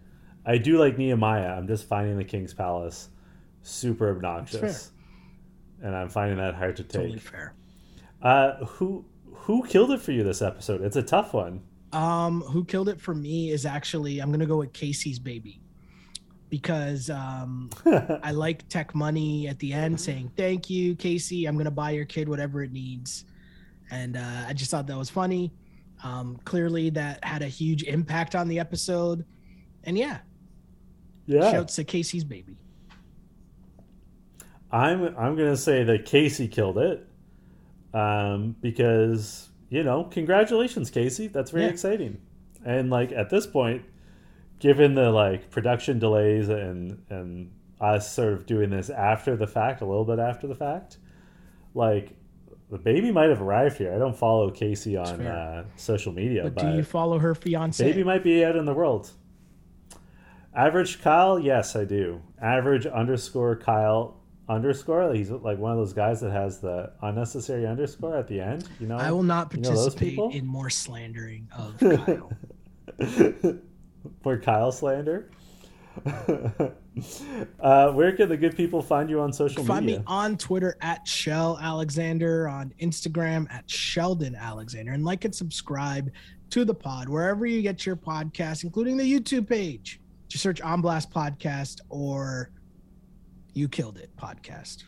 [0.46, 1.52] I do like Nehemiah.
[1.52, 3.10] I'm just finding the King's Palace
[3.62, 4.92] super obnoxious.
[5.82, 7.02] And I'm finding that hard to take.
[7.02, 7.54] Totally fair.
[8.22, 10.80] Uh, who who killed it for you this episode?
[10.80, 11.60] It's a tough one.
[11.92, 15.60] Um, who killed it for me is actually I'm gonna go with Casey's baby
[16.48, 17.68] because um,
[18.22, 21.44] I like Tech Money at the end saying thank you, Casey.
[21.44, 23.26] I'm gonna buy your kid whatever it needs,
[23.90, 25.52] and uh, I just thought that was funny.
[26.02, 29.24] Um, clearly, that had a huge impact on the episode,
[29.84, 30.18] and yeah,
[31.26, 32.56] yeah, shouts to Casey's baby.
[34.70, 37.06] I'm I'm gonna say that Casey killed it,
[37.94, 41.28] um, because you know, congratulations, Casey.
[41.28, 41.70] That's very Yeah.
[41.70, 42.18] exciting.
[42.64, 43.82] And like at this point,
[44.58, 47.50] given the like production delays and and
[47.80, 50.98] us sort of doing this after the fact, a little bit after the fact,
[51.74, 52.16] like
[52.72, 53.94] the baby might have arrived here.
[53.94, 57.84] I don't follow Casey on uh, social media, But but, do you follow her fiance?
[57.84, 59.10] baby might be out in the world.
[60.54, 62.20] Average Kyle, yes, I do.
[62.40, 64.16] Average underscore Kyle
[64.48, 65.12] underscore.
[65.14, 68.66] He's like one of those guys that has the unnecessary underscore at the end.
[68.80, 72.32] You know, I will not You know participate in more slandering of Kyle.
[74.22, 75.30] For Kyle slander.
[77.60, 80.02] uh, where can the good people find you on social Find media?
[80.02, 85.34] Find me on Twitter at Shell Alexander, on Instagram at Sheldon Alexander, and like and
[85.34, 86.10] subscribe
[86.50, 90.00] to the pod wherever you get your podcasts, including the YouTube page.
[90.28, 92.50] Just search On Blast Podcast or
[93.54, 94.84] You Killed It Podcast.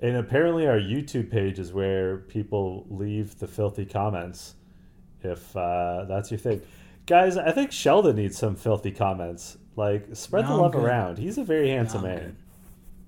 [0.00, 4.56] And apparently, our YouTube page is where people leave the filthy comments.
[5.22, 6.60] If uh, that's your thing,
[7.06, 9.58] guys, I think Sheldon needs some filthy comments.
[9.76, 11.18] Like, spread No, the love around.
[11.18, 12.18] He's a very handsome No, man.
[12.18, 12.36] good.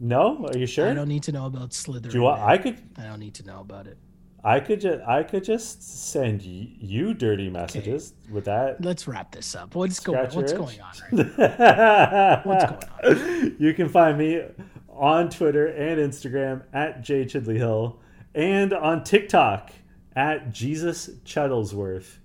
[0.00, 0.88] No, are you sure?
[0.90, 2.10] I don't need to know about Slytherin.
[2.10, 2.40] Do you want?
[2.40, 2.78] I could.
[2.98, 3.96] I don't need to know about it.
[4.42, 5.02] I could just.
[5.06, 8.82] I could just send y- you dirty messages with that.
[8.84, 9.74] Let's wrap this up.
[9.74, 10.58] What's going Scratch What's itch?
[10.58, 10.94] going on
[11.38, 12.44] right?
[12.44, 13.56] What's going on?
[13.58, 14.42] You can find me
[14.90, 17.98] on Twitter and Instagram at J Chidley Hill
[18.34, 19.70] and on TikTok
[20.16, 22.16] at Jesus Chuttlesworth.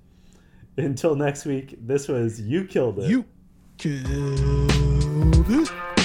[0.79, 3.09] Until next week, this was You Killed It.
[3.09, 3.25] You
[3.77, 4.05] killed
[5.49, 5.98] it.